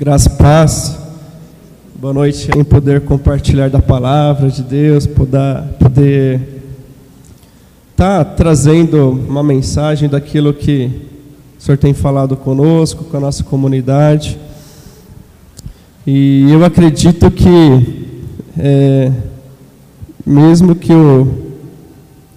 Graça 0.00 0.30
e 0.30 0.32
paz. 0.38 0.98
Boa 1.94 2.14
noite 2.14 2.48
em 2.56 2.64
poder 2.64 3.02
compartilhar 3.02 3.68
da 3.68 3.82
palavra 3.82 4.48
de 4.48 4.62
Deus, 4.62 5.06
poder 5.06 5.62
poder 5.78 6.40
tá 7.94 8.24
trazendo 8.24 9.10
uma 9.10 9.42
mensagem 9.42 10.08
daquilo 10.08 10.54
que 10.54 10.90
o 11.58 11.62
Senhor 11.62 11.76
tem 11.76 11.92
falado 11.92 12.34
conosco, 12.34 13.04
com 13.04 13.14
a 13.18 13.20
nossa 13.20 13.44
comunidade. 13.44 14.38
E 16.06 16.50
eu 16.50 16.64
acredito 16.64 17.30
que 17.30 18.06
é, 18.58 19.12
mesmo 20.24 20.74
que 20.74 20.94
o, 20.94 21.28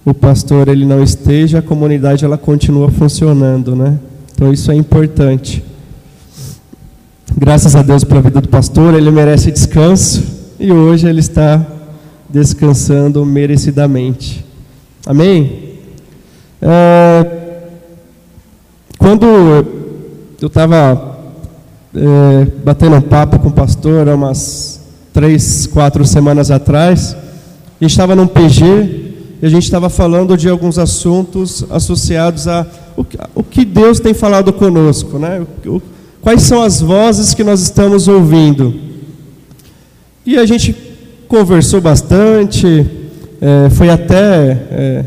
o 0.04 0.12
pastor 0.12 0.68
ele 0.68 0.84
não 0.84 1.02
esteja, 1.02 1.60
a 1.60 1.62
comunidade 1.62 2.26
ela 2.26 2.36
continua 2.36 2.90
funcionando, 2.90 3.74
né? 3.74 3.98
Então 4.34 4.52
isso 4.52 4.70
é 4.70 4.74
importante. 4.74 5.64
Graças 7.44 7.76
a 7.76 7.82
Deus 7.82 8.02
pela 8.04 8.22
vida 8.22 8.40
do 8.40 8.48
pastor, 8.48 8.94
ele 8.94 9.10
merece 9.10 9.52
descanso 9.52 10.24
e 10.58 10.72
hoje 10.72 11.06
ele 11.06 11.20
está 11.20 11.62
descansando 12.26 13.22
merecidamente. 13.26 14.42
Amém? 15.04 15.74
É, 16.62 17.26
quando 18.96 19.26
eu 20.40 20.46
estava 20.46 21.18
é, 21.94 22.46
batendo 22.64 22.96
um 22.96 23.02
papo 23.02 23.38
com 23.38 23.48
o 23.48 23.52
pastor 23.52 24.08
há 24.08 24.14
umas 24.14 24.80
três, 25.12 25.66
quatro 25.66 26.02
semanas 26.06 26.50
atrás, 26.50 27.14
a 27.14 27.84
gente 27.84 27.90
estava 27.90 28.16
num 28.16 28.26
PG 28.26 28.64
e 29.42 29.46
a 29.46 29.50
gente 29.50 29.64
estava 29.64 29.90
falando 29.90 30.34
de 30.34 30.48
alguns 30.48 30.78
assuntos 30.78 31.62
associados 31.70 32.48
a 32.48 32.66
o, 32.96 33.42
que 33.42 33.66
Deus 33.66 34.00
tem 34.00 34.14
falado 34.14 34.50
conosco, 34.50 35.18
né? 35.18 35.44
O, 35.66 35.82
Quais 36.24 36.40
são 36.40 36.62
as 36.62 36.80
vozes 36.80 37.34
que 37.34 37.44
nós 37.44 37.60
estamos 37.60 38.08
ouvindo? 38.08 38.74
E 40.24 40.38
a 40.38 40.46
gente 40.46 40.74
conversou 41.28 41.82
bastante, 41.82 42.86
é, 43.42 43.68
foi 43.68 43.90
até 43.90 44.58
é, 44.70 45.04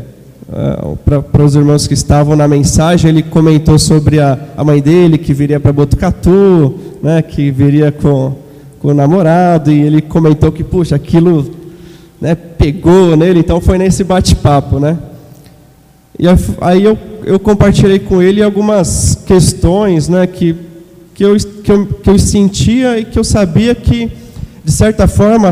é 0.52 1.20
para 1.32 1.44
os 1.44 1.56
irmãos 1.56 1.88
que 1.88 1.94
estavam 1.94 2.36
na 2.36 2.46
mensagem, 2.46 3.10
ele 3.10 3.24
comentou 3.24 3.80
sobre 3.80 4.20
a, 4.20 4.38
a 4.56 4.62
mãe 4.62 4.80
dele 4.80 5.18
que 5.18 5.34
viria 5.34 5.58
para 5.58 5.72
Botucatu, 5.72 6.78
né, 7.02 7.20
que 7.20 7.50
viria 7.50 7.90
com, 7.90 8.36
com 8.78 8.88
o 8.88 8.94
namorado, 8.94 9.72
e 9.72 9.80
ele 9.80 10.00
comentou 10.00 10.52
que, 10.52 10.62
puxa, 10.62 10.94
aquilo 10.94 11.50
né, 12.20 12.36
pegou 12.36 13.16
nele, 13.16 13.40
então 13.40 13.60
foi 13.60 13.76
nesse 13.76 14.04
bate-papo, 14.04 14.78
né? 14.78 14.96
E 16.16 16.26
aí 16.60 16.84
eu, 16.84 16.96
eu 17.24 17.40
compartilhei 17.40 17.98
com 17.98 18.22
ele 18.22 18.40
algumas 18.40 19.16
questões, 19.26 20.08
né, 20.08 20.24
que 20.24 20.67
que 21.18 21.24
eu, 21.24 21.36
que, 21.36 21.72
eu, 21.72 21.84
que 21.84 22.10
eu 22.10 22.16
sentia 22.16 22.96
e 22.96 23.04
que 23.04 23.18
eu 23.18 23.24
sabia 23.24 23.74
que, 23.74 24.08
de 24.64 24.70
certa 24.70 25.08
forma, 25.08 25.50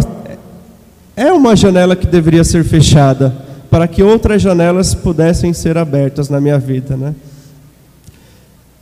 é 1.17 1.33
uma 1.33 1.57
janela 1.57 1.97
que 1.97 2.07
deveria 2.07 2.45
ser 2.45 2.63
fechada 2.63 3.35
para 3.69 3.89
que 3.89 4.01
outras 4.01 4.41
janelas 4.41 4.95
pudessem 4.95 5.53
ser 5.53 5.77
abertas 5.77 6.29
na 6.29 6.41
minha 6.41 6.57
vida, 6.57 6.97
né? 6.97 7.17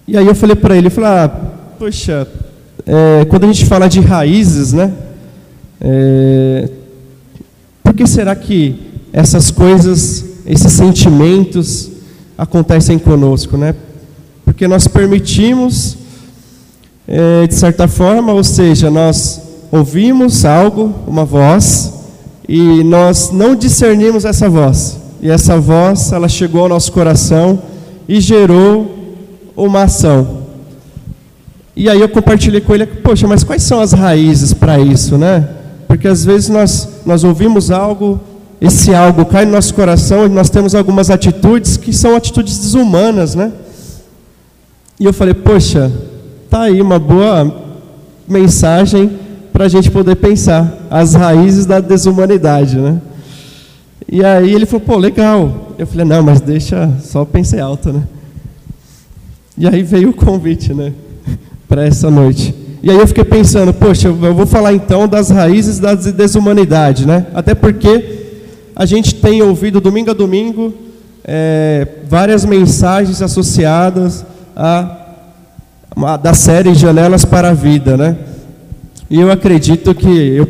E 0.06 0.14
aí 0.14 0.26
eu 0.26 0.34
falei 0.34 0.54
para 0.54 0.76
ele, 0.76 0.90
falei, 0.90 1.08
ah, 1.08 1.28
poxa, 1.78 2.28
é, 2.84 3.24
quando 3.30 3.44
a 3.44 3.46
gente 3.46 3.64
fala 3.64 3.88
de 3.88 4.00
raízes, 4.00 4.74
né? 4.74 4.92
É, 5.80 6.68
por 7.82 7.94
que 7.94 8.06
será 8.06 8.36
que 8.36 8.78
essas 9.10 9.50
coisas, 9.50 10.22
esses 10.44 10.72
sentimentos 10.74 11.92
acontecem 12.36 12.98
conosco, 12.98 13.56
né? 13.56 13.74
Porque 14.44 14.68
nós 14.68 14.86
permitimos 14.86 16.03
é, 17.06 17.46
de 17.46 17.54
certa 17.54 17.86
forma, 17.86 18.32
ou 18.32 18.42
seja, 18.42 18.90
nós 18.90 19.40
ouvimos 19.70 20.44
algo, 20.44 20.94
uma 21.06 21.24
voz, 21.24 21.92
e 22.48 22.84
nós 22.84 23.30
não 23.30 23.54
discernimos 23.54 24.24
essa 24.24 24.48
voz. 24.48 24.98
E 25.20 25.30
essa 25.30 25.58
voz, 25.58 26.12
ela 26.12 26.28
chegou 26.28 26.62
ao 26.62 26.68
nosso 26.68 26.92
coração 26.92 27.58
e 28.08 28.20
gerou 28.20 28.94
uma 29.56 29.84
ação. 29.84 30.44
E 31.76 31.88
aí 31.88 32.00
eu 32.00 32.08
compartilhei 32.08 32.60
com 32.60 32.74
ele, 32.74 32.86
poxa, 32.86 33.26
mas 33.26 33.42
quais 33.42 33.62
são 33.62 33.80
as 33.80 33.92
raízes 33.92 34.52
para 34.52 34.78
isso, 34.78 35.18
né? 35.18 35.48
Porque 35.88 36.06
às 36.06 36.24
vezes 36.24 36.48
nós, 36.48 36.88
nós 37.04 37.24
ouvimos 37.24 37.70
algo, 37.70 38.20
esse 38.60 38.94
algo 38.94 39.24
cai 39.24 39.44
no 39.44 39.52
nosso 39.52 39.74
coração 39.74 40.26
e 40.26 40.28
nós 40.28 40.50
temos 40.50 40.74
algumas 40.74 41.10
atitudes 41.10 41.76
que 41.76 41.92
são 41.92 42.14
atitudes 42.14 42.58
desumanas, 42.58 43.34
né? 43.34 43.52
E 45.00 45.04
eu 45.04 45.12
falei, 45.12 45.34
poxa, 45.34 45.90
Está 46.44 46.62
aí 46.62 46.80
uma 46.80 46.98
boa 46.98 47.52
mensagem 48.28 49.10
para 49.52 49.64
a 49.64 49.68
gente 49.68 49.90
poder 49.90 50.16
pensar 50.16 50.86
as 50.90 51.14
raízes 51.14 51.66
da 51.66 51.80
desumanidade, 51.80 52.76
né? 52.76 53.00
E 54.08 54.24
aí 54.24 54.52
ele 54.52 54.66
falou, 54.66 54.86
pô, 54.86 54.96
legal. 54.96 55.72
Eu 55.78 55.86
falei, 55.86 56.04
não, 56.04 56.22
mas 56.22 56.40
deixa, 56.40 56.90
só 57.02 57.24
pensei 57.24 57.60
alto, 57.60 57.92
né? 57.92 58.04
E 59.56 59.66
aí 59.66 59.82
veio 59.82 60.10
o 60.10 60.14
convite, 60.14 60.72
né? 60.72 60.92
para 61.68 61.84
essa 61.84 62.10
noite. 62.10 62.54
E 62.82 62.90
aí 62.90 62.98
eu 62.98 63.06
fiquei 63.06 63.24
pensando, 63.24 63.72
poxa, 63.72 64.08
eu 64.08 64.34
vou 64.34 64.46
falar 64.46 64.72
então 64.74 65.08
das 65.08 65.30
raízes 65.30 65.78
da 65.78 65.94
desumanidade, 65.94 67.06
né? 67.06 67.26
Até 67.34 67.54
porque 67.54 68.24
a 68.76 68.84
gente 68.84 69.14
tem 69.14 69.42
ouvido 69.42 69.80
domingo 69.80 70.10
a 70.10 70.14
domingo 70.14 70.74
é, 71.24 71.88
várias 72.08 72.44
mensagens 72.44 73.22
associadas 73.22 74.24
a 74.54 75.03
da 76.20 76.34
série 76.34 76.74
Janelas 76.74 77.24
para 77.24 77.50
a 77.50 77.54
Vida, 77.54 77.96
né? 77.96 78.16
E 79.08 79.20
eu 79.20 79.30
acredito 79.30 79.94
que 79.94 80.08
eu 80.08 80.46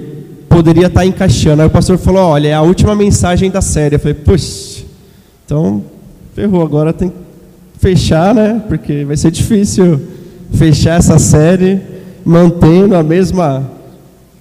poderia 0.49 0.87
estar 0.87 1.05
encaixando. 1.05 1.63
Aí 1.63 1.69
o 1.69 1.71
pastor 1.71 1.99
falou: 1.99 2.23
olha, 2.23 2.49
é 2.49 2.55
a 2.55 2.63
última 2.63 2.95
mensagem 2.95 3.51
da 3.51 3.61
série. 3.61 3.97
Eu 3.97 4.01
falei: 4.01 4.15
puxa, 4.15 4.85
então 5.45 5.83
ferrou, 6.35 6.63
agora 6.63 6.93
tem 6.93 7.09
que 7.11 7.17
fechar, 7.79 8.35
né? 8.35 8.63
Porque 8.69 9.05
vai 9.05 9.17
ser 9.17 9.31
difícil 9.31 10.01
fechar 10.53 10.99
essa 10.99 11.19
série 11.19 11.81
mantendo 12.25 12.97
a 12.97 13.03
mesma 13.03 13.71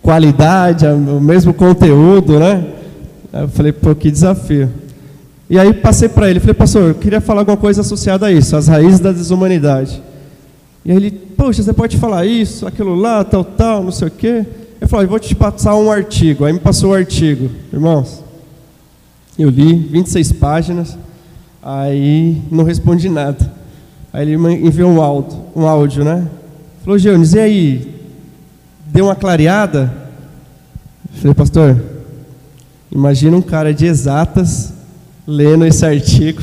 qualidade, 0.01 0.85
o 0.85 1.19
mesmo 1.19 1.53
conteúdo, 1.53 2.39
né? 2.39 2.63
Aí 3.33 3.41
eu 3.41 3.49
falei: 3.49 3.71
pô, 3.71 3.93
que 3.93 4.09
desafio. 4.09 4.69
E 5.49 5.59
aí 5.59 5.73
passei 5.73 6.07
para 6.07 6.29
ele, 6.29 6.39
falei, 6.39 6.53
pastor, 6.53 6.89
eu 6.89 6.95
queria 6.95 7.19
falar 7.19 7.41
alguma 7.41 7.57
coisa 7.57 7.81
associada 7.81 8.27
a 8.27 8.31
isso, 8.31 8.55
as 8.55 8.67
raízes 8.67 8.99
da 8.99 9.11
desumanidade. 9.11 10.01
E 10.85 10.91
aí 10.91 10.97
ele, 10.97 11.11
poxa, 11.11 11.63
você 11.63 11.71
pode 11.71 11.97
falar 11.97 12.25
isso, 12.25 12.67
aquilo 12.67 12.95
lá, 12.95 13.23
tal, 13.23 13.43
tal, 13.43 13.83
não 13.83 13.91
sei 13.91 14.07
o 14.07 14.11
quê. 14.11 14.45
Eu 14.81 14.87
falei, 14.87 15.07
vou 15.07 15.19
te 15.19 15.33
passar 15.33 15.75
um 15.75 15.89
artigo. 15.89 16.43
Aí 16.43 16.51
me 16.51 16.59
passou 16.59 16.91
o 16.91 16.93
artigo. 16.93 17.49
Irmãos, 17.71 18.21
eu 19.39 19.49
li 19.49 19.73
26 19.73 20.33
páginas, 20.33 20.97
aí 21.61 22.41
não 22.51 22.65
respondi 22.65 23.07
nada. 23.07 23.51
Aí 24.11 24.29
ele 24.29 24.33
enviou 24.35 24.91
um 24.91 25.01
áudio, 25.01 25.39
um 25.55 25.65
áudio 25.65 26.03
né? 26.03 26.27
Falou, 26.83 26.99
Geunis, 26.99 27.33
e 27.33 27.39
aí? 27.39 27.95
Deu 28.87 29.05
uma 29.05 29.15
clareada? 29.15 29.91
Eu 31.13 31.19
falei, 31.19 31.33
pastor, 31.33 31.81
imagina 32.91 33.37
um 33.37 33.41
cara 33.41 33.73
de 33.73 33.85
exatas 33.85 34.73
lendo 35.25 35.65
esse 35.65 35.85
artigo 35.85 36.41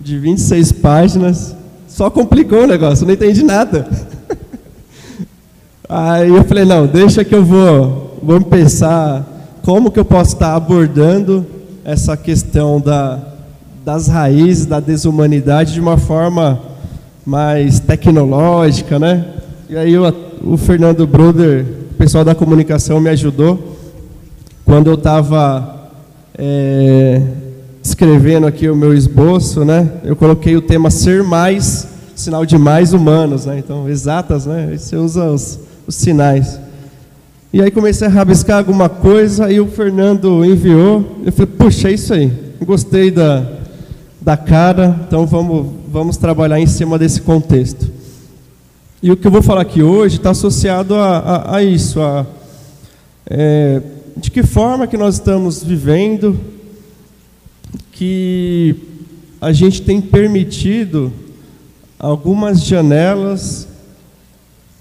de 0.00 0.18
26 0.18 0.72
páginas 0.72 1.56
só 1.96 2.10
complicou 2.10 2.64
o 2.64 2.66
negócio, 2.66 3.06
não 3.06 3.14
entendi 3.14 3.42
nada. 3.42 3.88
Aí 5.88 6.28
eu 6.28 6.44
falei, 6.44 6.66
não, 6.66 6.86
deixa 6.86 7.24
que 7.24 7.34
eu 7.34 7.42
vou, 7.42 8.18
vou 8.22 8.38
pensar 8.42 9.24
como 9.62 9.90
que 9.90 9.98
eu 9.98 10.04
posso 10.04 10.34
estar 10.34 10.54
abordando 10.54 11.46
essa 11.86 12.14
questão 12.14 12.78
da, 12.78 13.18
das 13.82 14.08
raízes 14.08 14.66
da 14.66 14.78
desumanidade 14.78 15.72
de 15.72 15.80
uma 15.80 15.96
forma 15.96 16.60
mais 17.24 17.80
tecnológica, 17.80 18.98
né? 18.98 19.24
E 19.66 19.74
aí 19.78 19.94
eu, 19.94 20.04
o 20.44 20.58
Fernando 20.58 21.06
Bruder, 21.06 21.64
o 21.92 21.94
pessoal 21.94 22.26
da 22.26 22.34
comunicação 22.34 23.00
me 23.00 23.08
ajudou 23.08 23.74
quando 24.66 24.88
eu 24.88 24.96
estava 24.96 25.88
é, 26.36 27.22
escrevendo 27.86 28.48
aqui 28.48 28.68
o 28.68 28.74
meu 28.74 28.92
esboço, 28.92 29.64
né? 29.64 29.88
Eu 30.02 30.16
coloquei 30.16 30.56
o 30.56 30.60
tema 30.60 30.90
ser 30.90 31.22
mais, 31.22 31.86
sinal 32.16 32.44
de 32.44 32.58
mais 32.58 32.92
humanos, 32.92 33.46
né? 33.46 33.60
Então, 33.60 33.88
exatas, 33.88 34.44
né? 34.44 34.76
Você 34.76 34.96
usa 34.96 35.30
os, 35.30 35.60
os 35.86 35.94
sinais. 35.94 36.58
E 37.52 37.62
aí 37.62 37.70
comecei 37.70 38.08
a 38.08 38.10
rabiscar 38.10 38.58
alguma 38.58 38.88
coisa, 38.88 39.46
aí 39.46 39.60
o 39.60 39.68
Fernando 39.68 40.44
enviou. 40.44 41.16
Eu 41.24 41.30
falei, 41.30 41.52
puxa, 41.56 41.88
é 41.88 41.92
isso 41.92 42.12
aí. 42.12 42.32
Gostei 42.60 43.12
da, 43.12 43.46
da 44.20 44.36
cara, 44.36 45.02
então 45.06 45.24
vamos, 45.24 45.68
vamos 45.88 46.16
trabalhar 46.16 46.58
em 46.58 46.66
cima 46.66 46.98
desse 46.98 47.22
contexto. 47.22 47.88
E 49.00 49.12
o 49.12 49.16
que 49.16 49.28
eu 49.28 49.30
vou 49.30 49.42
falar 49.42 49.60
aqui 49.60 49.84
hoje 49.84 50.16
está 50.16 50.30
associado 50.30 50.96
a, 50.96 51.18
a, 51.18 51.56
a 51.58 51.62
isso, 51.62 52.00
a, 52.00 52.26
é, 53.30 53.80
de 54.16 54.28
que 54.28 54.42
forma 54.42 54.88
que 54.88 54.96
nós 54.96 55.14
estamos 55.14 55.62
vivendo, 55.62 56.36
que 57.96 58.76
a 59.40 59.52
gente 59.52 59.82
tem 59.82 60.00
permitido 60.00 61.12
algumas 61.98 62.62
janelas 62.62 63.66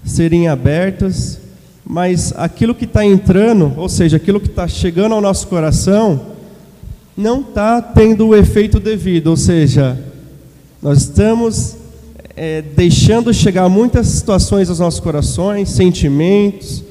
serem 0.03 0.47
abertas 0.47 1.39
mas 1.85 2.33
aquilo 2.35 2.73
que 2.73 2.85
está 2.85 3.05
entrando, 3.05 3.71
ou 3.77 3.87
seja, 3.87 4.17
aquilo 4.17 4.39
que 4.39 4.47
está 4.47 4.67
chegando 4.67 5.13
ao 5.13 5.21
nosso 5.21 5.47
coração, 5.47 6.33
não 7.15 7.41
está 7.41 7.79
tendo 7.79 8.27
o 8.27 8.35
efeito 8.35 8.79
devido, 8.79 9.27
ou 9.27 9.37
seja, 9.37 9.97
nós 10.81 11.03
estamos 11.03 11.75
é, 12.35 12.63
deixando 12.63 13.31
chegar 13.31 13.69
muitas 13.69 14.07
situações 14.07 14.67
aos 14.69 14.79
nossos 14.79 14.99
corações, 14.99 15.69
sentimentos, 15.69 16.83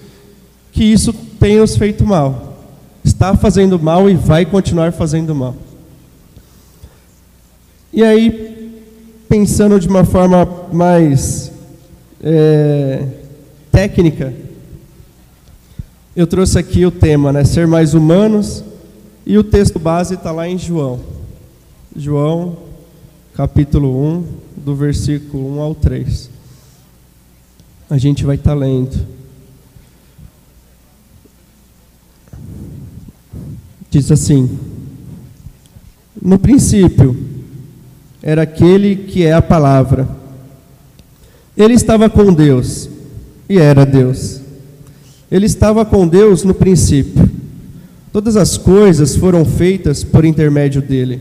que 0.73 0.85
isso 0.85 1.13
tem 1.41 1.59
nos 1.59 1.77
feito 1.77 2.07
mal. 2.07 2.57
Está 3.05 3.37
fazendo 3.37 3.79
mal 3.79 4.09
e 4.09 4.15
vai 4.15 4.47
continuar 4.47 4.93
fazendo 4.93 5.35
mal. 5.35 5.57
E 7.97 8.03
aí, 8.03 8.83
pensando 9.29 9.79
de 9.79 9.87
uma 9.87 10.05
forma 10.05 10.45
mais 10.73 11.53
é, 12.21 13.07
técnica, 13.71 14.35
eu 16.17 16.27
trouxe 16.27 16.59
aqui 16.59 16.85
o 16.85 16.91
tema, 16.91 17.33
né? 17.33 17.45
Ser 17.45 17.69
mais 17.69 17.95
humanos, 17.95 18.65
e 19.25 19.39
o 19.39 19.45
texto 19.45 19.79
base 19.79 20.15
está 20.15 20.33
lá 20.33 20.49
em 20.49 20.59
João. 20.59 20.99
João, 21.95 22.57
capítulo 23.33 24.05
1, 24.05 24.25
do 24.57 24.75
versículo 24.75 25.57
1 25.59 25.61
ao 25.61 25.73
3. 25.77 26.31
A 27.89 27.97
gente 27.97 28.25
vai 28.25 28.35
estar 28.35 28.55
tá 28.55 28.57
lendo. 28.57 29.07
Diz 33.89 34.11
assim: 34.11 34.59
No 36.21 36.41
princípio 36.41 37.34
era 38.27 38.41
aquele 38.41 38.97
que 38.97 39.23
é 39.23 39.35
a 39.35 39.43
palavra. 39.43 40.09
Ele 41.55 41.75
estava 41.75 42.09
com 42.09 42.33
Deus 42.33 42.89
e 43.47 43.59
era 43.59 43.85
Deus. 43.85 44.41
Ele 45.31 45.45
estava 45.45 45.85
com 45.85 46.09
Deus 46.09 46.43
no 46.43 46.55
princípio. 46.55 47.29
Todas 48.11 48.35
as 48.35 48.57
coisas 48.57 49.15
foram 49.15 49.45
feitas 49.45 50.03
por 50.03 50.25
intermédio 50.25 50.81
dele. 50.81 51.21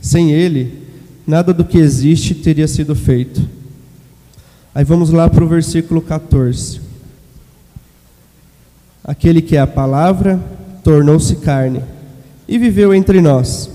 Sem 0.00 0.32
ele, 0.32 0.84
nada 1.26 1.52
do 1.52 1.66
que 1.66 1.76
existe 1.76 2.34
teria 2.34 2.66
sido 2.66 2.94
feito. 2.94 3.42
Aí 4.74 4.84
vamos 4.84 5.10
lá 5.10 5.28
para 5.28 5.44
o 5.44 5.48
versículo 5.48 6.00
14. 6.00 6.80
Aquele 9.04 9.42
que 9.42 9.54
é 9.54 9.60
a 9.60 9.66
palavra 9.66 10.40
tornou-se 10.82 11.36
carne 11.36 11.82
e 12.48 12.56
viveu 12.56 12.94
entre 12.94 13.20
nós. 13.20 13.68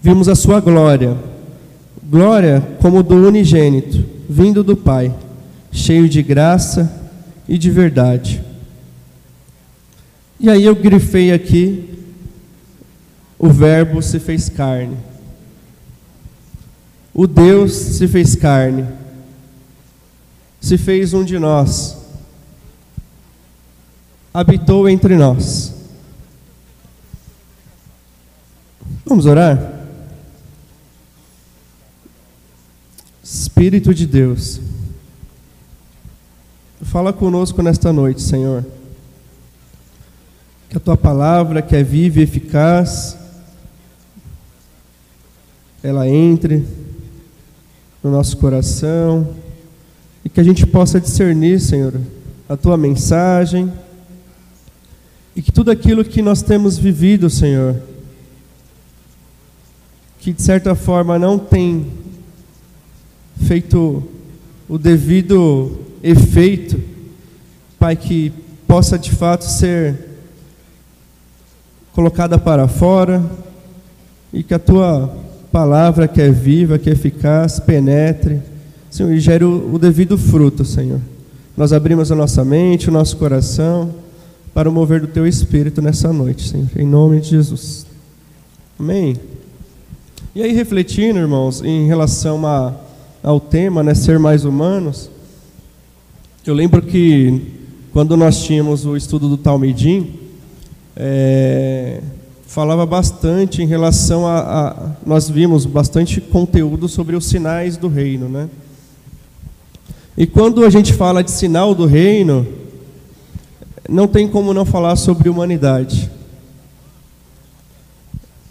Vimos 0.00 0.26
a 0.26 0.34
sua 0.34 0.60
glória, 0.60 1.18
glória 2.10 2.60
como 2.82 3.04
do 3.04 3.14
unigênito, 3.28 4.04
vindo 4.28 4.64
do 4.64 4.76
Pai, 4.76 5.14
cheio 5.70 6.08
de 6.08 6.20
graça 6.24 6.92
e 7.48 7.56
de 7.56 7.70
verdade. 7.70 8.42
E 10.40 10.50
aí 10.50 10.64
eu 10.64 10.74
grifei 10.74 11.32
aqui 11.32 11.88
o 13.38 13.48
Verbo 13.48 14.02
se 14.02 14.18
fez 14.18 14.48
carne. 14.48 14.96
O 17.14 17.26
Deus 17.26 17.72
se 17.72 18.08
fez 18.08 18.34
carne. 18.34 18.86
Se 20.60 20.76
fez 20.76 21.14
um 21.14 21.24
de 21.24 21.38
nós. 21.38 21.96
Habitou 24.34 24.88
entre 24.88 25.16
nós. 25.16 25.72
Vamos 29.06 29.26
orar? 29.26 29.79
Espírito 33.32 33.94
de 33.94 34.08
Deus, 34.08 34.60
fala 36.82 37.12
conosco 37.12 37.62
nesta 37.62 37.92
noite, 37.92 38.20
Senhor. 38.20 38.66
Que 40.68 40.76
a 40.76 40.80
tua 40.80 40.96
palavra, 40.96 41.62
que 41.62 41.76
é 41.76 41.82
viva 41.84 42.18
e 42.18 42.24
eficaz, 42.24 43.16
ela 45.80 46.08
entre 46.08 46.66
no 48.02 48.10
nosso 48.10 48.36
coração 48.36 49.32
e 50.24 50.28
que 50.28 50.40
a 50.40 50.44
gente 50.44 50.66
possa 50.66 51.00
discernir, 51.00 51.60
Senhor, 51.60 52.00
a 52.48 52.56
tua 52.56 52.76
mensagem 52.76 53.72
e 55.36 55.40
que 55.40 55.52
tudo 55.52 55.70
aquilo 55.70 56.04
que 56.04 56.20
nós 56.20 56.42
temos 56.42 56.76
vivido, 56.76 57.30
Senhor, 57.30 57.80
que 60.18 60.32
de 60.32 60.42
certa 60.42 60.74
forma 60.74 61.16
não 61.16 61.38
tem 61.38 62.09
feito 63.40 64.02
o 64.68 64.78
devido 64.78 65.72
efeito, 66.02 66.80
Pai, 67.78 67.96
que 67.96 68.32
possa 68.66 68.98
de 68.98 69.10
fato 69.10 69.44
ser 69.44 70.10
colocada 71.92 72.38
para 72.38 72.68
fora 72.68 73.22
e 74.32 74.42
que 74.42 74.54
a 74.54 74.58
tua 74.58 75.12
palavra 75.50 76.06
que 76.06 76.20
é 76.20 76.30
viva, 76.30 76.78
que 76.78 76.88
é 76.88 76.92
eficaz, 76.92 77.58
penetre, 77.58 78.40
Senhor, 78.90 79.12
e 79.12 79.18
gere 79.18 79.44
o, 79.44 79.74
o 79.74 79.78
devido 79.78 80.16
fruto, 80.16 80.64
Senhor. 80.64 81.00
Nós 81.56 81.72
abrimos 81.72 82.12
a 82.12 82.14
nossa 82.14 82.44
mente, 82.44 82.88
o 82.88 82.92
nosso 82.92 83.16
coração 83.16 83.92
para 84.54 84.68
o 84.68 84.72
mover 84.72 85.00
do 85.00 85.06
teu 85.06 85.26
espírito 85.26 85.82
nessa 85.82 86.12
noite, 86.12 86.48
Senhor, 86.48 86.68
em 86.76 86.86
nome 86.86 87.20
de 87.20 87.30
Jesus. 87.30 87.86
Amém. 88.78 89.16
E 90.34 90.42
aí, 90.42 90.52
refletindo, 90.52 91.18
irmãos, 91.18 91.62
em 91.62 91.86
relação 91.86 92.46
a, 92.46 92.72
ao 93.22 93.38
tema, 93.38 93.82
né, 93.82 93.94
ser 93.94 94.18
mais 94.18 94.44
humanos, 94.44 95.10
eu 96.46 96.54
lembro 96.54 96.80
que 96.80 97.58
quando 97.92 98.16
nós 98.16 98.42
tínhamos 98.42 98.86
o 98.86 98.96
estudo 98.96 99.28
do 99.28 99.36
Talmidim, 99.36 100.14
é, 100.96 102.00
falava 102.46 102.84
bastante 102.84 103.62
em 103.62 103.66
relação 103.66 104.26
a, 104.26 104.38
a, 104.40 104.90
Nós 105.06 105.28
vimos 105.28 105.66
bastante 105.66 106.20
conteúdo 106.20 106.88
sobre 106.88 107.14
os 107.14 107.26
sinais 107.26 107.76
do 107.76 107.88
reino, 107.88 108.28
né? 108.28 108.48
E 110.16 110.26
quando 110.26 110.64
a 110.64 110.70
gente 110.70 110.92
fala 110.92 111.22
de 111.22 111.30
sinal 111.30 111.74
do 111.74 111.86
reino, 111.86 112.46
não 113.88 114.06
tem 114.06 114.28
como 114.28 114.52
não 114.52 114.64
falar 114.64 114.96
sobre 114.96 115.28
humanidade. 115.28 116.10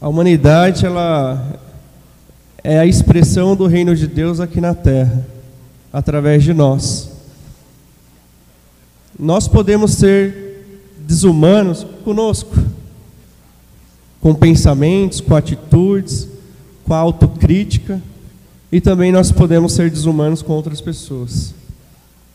A 0.01 0.07
humanidade, 0.07 0.86
ela 0.86 1.60
é 2.64 2.80
a 2.80 2.86
expressão 2.86 3.56
do 3.56 3.68
reino 3.68 3.96
de 3.96 4.08
Deus 4.08 4.40
aqui 4.40 4.60
na 4.60 4.74
terra, 4.74 5.26
através 5.92 6.44
de 6.44 6.54
nós. 6.54 7.10
Nós 9.18 9.48
podemos 9.48 9.94
ser 9.94 10.66
desumanos 11.00 11.86
conosco, 12.04 12.56
com 14.22 14.33
pensamentos, 14.33 15.22
com 15.22 15.36
atitudes, 15.36 16.28
com 16.86 16.94
a 16.94 16.98
autocrítica, 16.98 18.02
e 18.72 18.80
também 18.80 19.12
nós 19.12 19.31
podemos 19.31 19.74
ser 19.74 19.90
desumanos 19.90 20.42
com 20.42 20.54
outras 20.54 20.80
pessoas, 20.80 21.54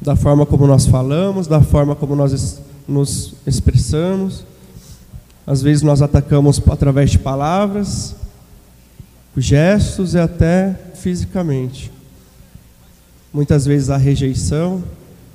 da 0.00 0.16
forma 0.16 0.44
como 0.44 0.66
nós 0.66 0.86
falamos, 0.86 1.46
da 1.46 1.60
forma 1.60 1.94
como 1.94 2.16
nós 2.16 2.60
nos 2.88 3.34
expressamos. 3.46 4.44
Às 5.46 5.62
vezes 5.62 5.82
nós 5.82 6.02
atacamos 6.02 6.60
através 6.68 7.10
de 7.10 7.18
palavras, 7.18 8.16
gestos 9.36 10.14
e 10.14 10.18
até 10.18 10.74
fisicamente. 10.94 11.90
Muitas 13.32 13.66
vezes 13.66 13.90
a 13.90 13.96
rejeição. 13.96 14.82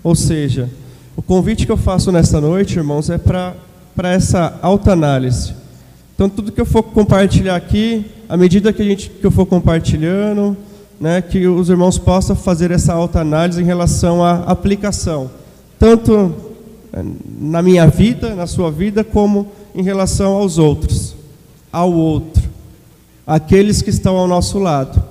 Ou 0.03 0.15
seja, 0.15 0.69
o 1.15 1.21
convite 1.21 1.65
que 1.65 1.71
eu 1.71 1.77
faço 1.77 2.11
nesta 2.11 2.39
noite, 2.39 2.77
irmãos, 2.77 3.09
é 3.09 3.17
para 3.17 3.55
essa 4.03 4.57
autoanálise. 4.61 5.53
Então, 6.15 6.29
tudo 6.29 6.51
que 6.51 6.61
eu 6.61 6.65
for 6.65 6.83
compartilhar 6.83 7.55
aqui, 7.55 8.05
à 8.27 8.35
medida 8.35 8.71
que, 8.73 8.81
a 8.81 8.85
gente, 8.85 9.09
que 9.09 9.25
eu 9.25 9.31
for 9.31 9.45
compartilhando, 9.45 10.55
né, 10.99 11.21
que 11.21 11.47
os 11.47 11.69
irmãos 11.69 11.97
possam 11.97 12.35
fazer 12.35 12.71
essa 12.71 12.93
autoanálise 12.93 13.61
em 13.61 13.65
relação 13.65 14.23
à 14.23 14.43
aplicação, 14.43 15.31
tanto 15.77 16.33
eh, 16.91 17.03
na 17.39 17.61
minha 17.61 17.87
vida, 17.87 18.35
na 18.35 18.47
sua 18.47 18.69
vida, 18.69 19.01
como 19.01 19.47
em 19.73 19.81
relação 19.81 20.33
aos 20.33 20.57
outros, 20.57 21.15
ao 21.71 21.93
outro 21.93 22.38
aqueles 23.29 23.83
que 23.83 23.91
estão 23.91 24.17
ao 24.17 24.27
nosso 24.27 24.57
lado. 24.57 25.03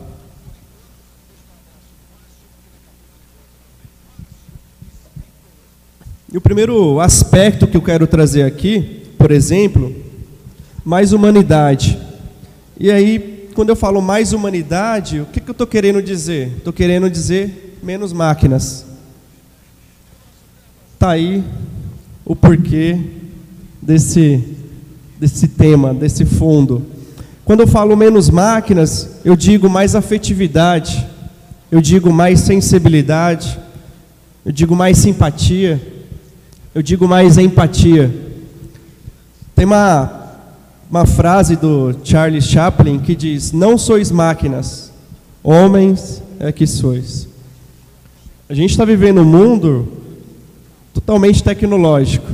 E 6.32 6.36
o 6.36 6.40
primeiro 6.40 6.98
aspecto 6.98 7.68
que 7.68 7.76
eu 7.76 7.80
quero 7.80 8.08
trazer 8.08 8.42
aqui, 8.42 9.04
por 9.16 9.30
exemplo, 9.30 9.94
mais 10.84 11.12
humanidade. 11.12 11.96
E 12.78 12.90
aí, 12.90 13.48
quando 13.54 13.68
eu 13.68 13.76
falo 13.76 14.02
mais 14.02 14.32
humanidade, 14.32 15.20
o 15.20 15.26
que, 15.26 15.40
que 15.40 15.48
eu 15.48 15.52
estou 15.52 15.66
querendo 15.66 16.02
dizer? 16.02 16.54
Estou 16.56 16.72
querendo 16.72 17.08
dizer 17.08 17.78
menos 17.84 18.12
máquinas. 18.12 18.84
Está 20.94 21.10
aí 21.10 21.44
o 22.24 22.34
porquê 22.34 22.98
desse, 23.80 24.42
desse 25.20 25.46
tema, 25.46 25.94
desse 25.94 26.24
fundo. 26.24 26.97
Quando 27.48 27.60
eu 27.60 27.66
falo 27.66 27.96
menos 27.96 28.28
máquinas, 28.28 29.20
eu 29.24 29.34
digo 29.34 29.70
mais 29.70 29.94
afetividade, 29.94 31.08
eu 31.72 31.80
digo 31.80 32.12
mais 32.12 32.40
sensibilidade, 32.40 33.58
eu 34.44 34.52
digo 34.52 34.76
mais 34.76 34.98
simpatia, 34.98 35.80
Eu 36.74 36.82
digo 36.82 37.08
mais 37.08 37.38
empatia. 37.38 38.14
Tem 39.54 39.64
uma, 39.64 40.28
uma 40.90 41.06
frase 41.06 41.56
do 41.56 41.96
Charles 42.04 42.44
Chaplin 42.44 42.98
que 42.98 43.16
diz: 43.16 43.50
Não 43.50 43.78
sois 43.78 44.10
máquinas, 44.10 44.92
homens 45.42 46.22
é 46.38 46.52
que 46.52 46.66
sois. 46.66 47.26
A 48.46 48.52
gente 48.52 48.72
está 48.72 48.84
vivendo 48.84 49.22
um 49.22 49.24
mundo 49.24 49.88
totalmente 50.92 51.42
tecnológico. 51.42 52.30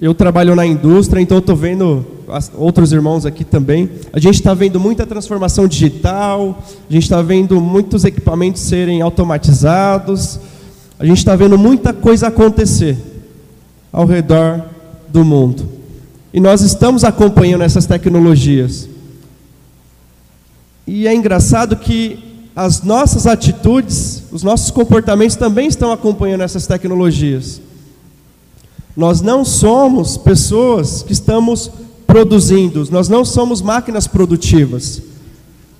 Eu 0.00 0.14
trabalho 0.14 0.54
na 0.54 0.64
indústria, 0.64 1.20
então 1.20 1.38
estou 1.38 1.56
vendo 1.56 2.19
outros 2.56 2.92
irmãos 2.92 3.26
aqui 3.26 3.44
também. 3.44 3.90
A 4.12 4.18
gente 4.18 4.34
está 4.34 4.54
vendo 4.54 4.78
muita 4.78 5.06
transformação 5.06 5.66
digital, 5.66 6.62
a 6.88 6.92
gente 6.92 7.02
está 7.04 7.20
vendo 7.22 7.60
muitos 7.60 8.04
equipamentos 8.04 8.62
serem 8.62 9.02
automatizados, 9.02 10.38
a 10.98 11.04
gente 11.04 11.18
está 11.18 11.34
vendo 11.34 11.58
muita 11.58 11.92
coisa 11.92 12.28
acontecer 12.28 12.96
ao 13.92 14.06
redor 14.06 14.64
do 15.08 15.24
mundo. 15.24 15.68
E 16.32 16.40
nós 16.40 16.60
estamos 16.60 17.04
acompanhando 17.04 17.62
essas 17.62 17.86
tecnologias. 17.86 18.88
E 20.86 21.06
é 21.06 21.14
engraçado 21.14 21.76
que 21.76 22.46
as 22.54 22.82
nossas 22.82 23.26
atitudes, 23.26 24.24
os 24.30 24.42
nossos 24.42 24.70
comportamentos 24.70 25.36
também 25.36 25.66
estão 25.66 25.92
acompanhando 25.92 26.42
essas 26.42 26.66
tecnologias. 26.66 27.60
Nós 28.96 29.20
não 29.20 29.44
somos 29.44 30.16
pessoas 30.16 31.02
que 31.02 31.12
estamos 31.12 31.70
produzindo, 32.10 32.84
nós 32.90 33.08
não 33.08 33.24
somos 33.24 33.62
máquinas 33.62 34.08
produtivas. 34.08 35.00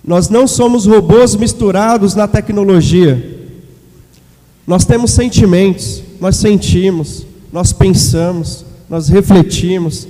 Nós 0.04 0.28
não 0.28 0.46
somos 0.46 0.86
robôs 0.86 1.34
misturados 1.34 2.14
na 2.14 2.28
tecnologia. 2.28 3.48
Nós 4.64 4.84
temos 4.84 5.10
sentimentos, 5.10 6.00
nós 6.20 6.36
sentimos, 6.36 7.26
nós 7.52 7.72
pensamos, 7.72 8.64
nós 8.88 9.08
refletimos. 9.08 10.06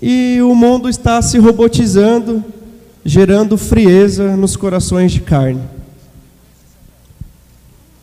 E 0.00 0.38
o 0.42 0.54
mundo 0.54 0.90
está 0.90 1.22
se 1.22 1.38
robotizando, 1.38 2.44
gerando 3.02 3.56
frieza 3.56 4.36
nos 4.36 4.56
corações 4.56 5.10
de 5.10 5.20
carne. 5.22 5.62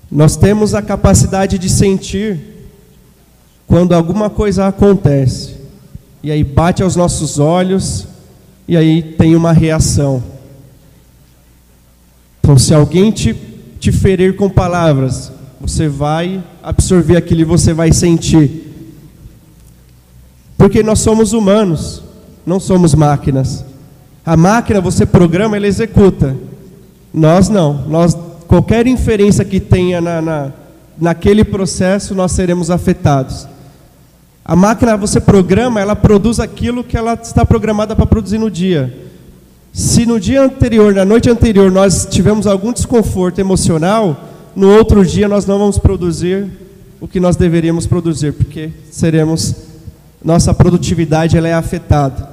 Nós 0.10 0.36
temos 0.36 0.74
a 0.74 0.82
capacidade 0.82 1.60
de 1.60 1.70
sentir 1.70 2.40
quando 3.68 3.94
alguma 3.94 4.28
coisa 4.28 4.66
acontece, 4.66 5.57
e 6.24 6.32
aí 6.32 6.44
bate 6.44 6.84
aos 6.84 6.96
nossos 6.96 7.40
olhos, 7.40 8.08
e 8.68 8.76
aí 8.76 9.02
tem 9.02 9.36
uma 9.36 9.54
reação. 9.54 10.22
Então, 12.40 12.58
se 12.58 12.74
alguém 12.74 13.12
te, 13.12 13.36
te 13.80 13.92
ferir 13.92 14.36
com 14.36 14.50
palavras, 14.50 15.32
você 15.60 15.88
vai 15.88 16.44
absorver 16.64 17.18
aquilo 17.18 17.42
e 17.42 17.46
você 17.46 17.74
vai 17.74 17.92
sentir. 17.92 18.74
Porque 20.58 20.82
nós 20.82 21.00
somos 21.00 21.34
humanos, 21.34 22.04
não 22.46 22.60
somos 22.60 22.94
máquinas. 22.96 23.64
A 24.26 24.36
máquina 24.36 24.82
você 24.82 25.06
programa, 25.06 25.56
ela 25.56 25.68
executa. 25.68 26.36
Nós 27.14 27.48
não. 27.48 27.88
Nós, 27.88 28.18
qualquer 28.48 28.88
inferência 28.88 29.46
que 29.46 29.60
tenha 29.60 30.02
na, 30.02 30.22
na, 30.22 30.52
naquele 31.00 31.44
processo, 31.44 32.14
nós 32.14 32.32
seremos 32.32 32.70
afetados. 32.70 33.48
A 34.48 34.56
máquina 34.56 34.96
você 34.96 35.20
programa, 35.20 35.82
ela 35.82 35.94
produz 35.94 36.40
aquilo 36.40 36.82
que 36.82 36.96
ela 36.96 37.16
está 37.16 37.46
programada 37.46 37.94
para 37.98 38.06
produzir 38.06 38.38
no 38.38 38.50
dia. 38.50 38.98
Se 39.74 40.06
no 40.06 40.22
dia 40.22 40.42
anterior, 40.42 40.94
na 40.94 41.04
noite 41.04 41.30
anterior, 41.30 41.70
nós 41.70 42.08
tivemos 42.10 42.48
algum 42.48 42.72
desconforto 42.72 43.40
emocional, 43.40 44.16
no 44.56 44.72
outro 44.72 45.06
dia 45.06 45.28
nós 45.28 45.46
não 45.46 45.60
vamos 45.60 45.78
produzir 45.78 46.48
o 47.02 47.10
que 47.10 47.20
nós 47.20 47.36
deveríamos 47.36 47.86
produzir, 47.86 48.32
porque 48.32 48.72
seremos 48.90 49.54
nossa 50.24 50.54
produtividade 50.54 51.36
ela 51.36 51.50
é 51.50 51.54
afetada. 51.54 52.30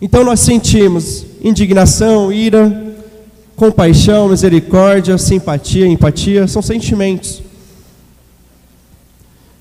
Então 0.00 0.22
nós 0.22 0.38
sentimos 0.38 1.26
indignação, 1.42 2.32
ira, 2.32 2.94
compaixão, 3.56 4.28
misericórdia, 4.28 5.18
simpatia, 5.18 5.88
empatia, 5.88 6.46
são 6.46 6.62
sentimentos. 6.62 7.49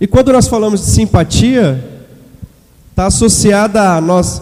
E 0.01 0.07
quando 0.07 0.31
nós 0.31 0.47
falamos 0.47 0.79
de 0.79 0.87
simpatia, 0.87 1.83
está 2.89 3.07
associada 3.07 3.95
a 3.95 4.01
nós 4.01 4.41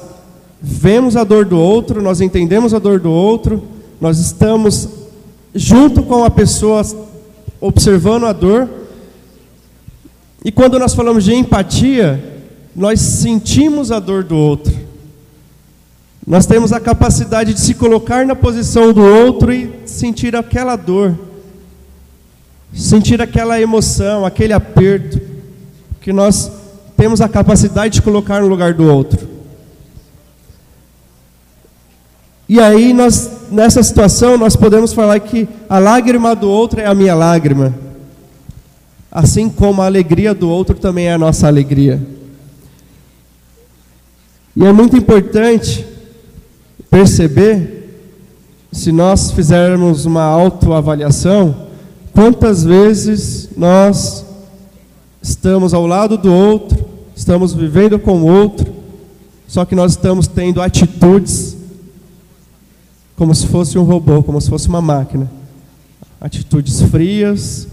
vemos 0.62 1.16
a 1.16 1.24
dor 1.24 1.46
do 1.46 1.58
outro, 1.58 2.02
nós 2.02 2.22
entendemos 2.22 2.74
a 2.74 2.80
dor 2.80 3.00
do 3.00 3.12
outro, 3.12 3.64
nós 4.00 4.20
estamos 4.20 4.90
junto 5.54 6.04
com 6.04 6.24
a 6.24 6.30
pessoa 6.30 6.84
observando 7.60 8.26
a 8.26 8.34
dor. 8.34 8.70
E 10.46 10.52
quando 10.52 10.78
nós 10.78 10.94
falamos 10.94 11.24
de 11.24 11.34
empatia, 11.34 12.42
nós 12.76 13.00
sentimos 13.00 13.92
a 13.92 14.00
dor 14.00 14.24
do 14.24 14.36
outro. 14.36 14.76
Nós 16.26 16.46
temos 16.46 16.72
a 16.72 16.80
capacidade 16.80 17.54
de 17.54 17.62
se 17.62 17.74
colocar 17.74 18.26
na 18.26 18.36
posição 18.36 18.94
do 18.94 19.02
outro 19.02 19.52
e 19.52 19.72
sentir 19.86 20.36
aquela 20.36 20.76
dor, 20.76 21.18
sentir 22.74 23.22
aquela 23.22 23.60
emoção, 23.60 24.26
aquele 24.26 24.54
aperto 24.54 25.37
que 26.08 26.14
nós 26.14 26.50
temos 26.96 27.20
a 27.20 27.28
capacidade 27.28 27.96
de 27.96 28.02
colocar 28.02 28.40
no 28.40 28.48
lugar 28.48 28.74
do 28.74 28.86
outro. 28.90 29.28
E 32.48 32.62
aí 32.62 32.94
nós 32.94 33.30
nessa 33.52 33.84
situação 33.84 34.38
nós 34.38 34.56
podemos 34.56 34.94
falar 34.94 35.20
que 35.20 35.50
a 35.68 35.80
lágrima 35.80 36.34
do 36.34 36.50
outro 36.50 36.80
é 36.80 36.86
a 36.86 36.96
minha 36.96 37.14
lágrima. 37.14 37.76
Assim 39.12 39.50
como 39.50 39.82
a 39.82 39.86
alegria 39.86 40.34
do 40.34 40.50
outro 40.50 40.78
também 40.78 41.08
é 41.08 41.14
a 41.14 41.18
nossa 41.18 41.46
alegria. 41.46 42.02
E 44.56 44.64
é 44.64 44.72
muito 44.72 44.96
importante 44.96 45.86
perceber, 46.90 48.00
se 48.72 48.94
nós 48.94 49.30
fizermos 49.32 50.06
uma 50.06 50.24
autoavaliação, 50.24 51.68
quantas 52.14 52.64
vezes 52.64 53.50
nós 53.58 54.26
estamos 55.28 55.74
ao 55.74 55.86
lado 55.86 56.18
do 56.18 56.34
outro, 56.34 56.86
estamos 57.14 57.54
vivendo 57.54 58.00
com 58.00 58.22
o 58.22 58.26
outro, 58.26 58.74
só 59.46 59.66
que 59.66 59.76
nós 59.76 59.92
estamos 59.92 60.26
tendo 60.26 60.62
atitudes 60.62 61.58
como 63.18 63.36
se 63.36 63.46
fosse 63.48 63.78
um 63.78 63.84
robô, 63.84 64.24
como 64.24 64.40
se 64.40 64.50
fosse 64.50 64.70
uma 64.70 64.82
máquina. 64.82 65.30
Atitudes 66.22 66.82
frias, 66.82 67.68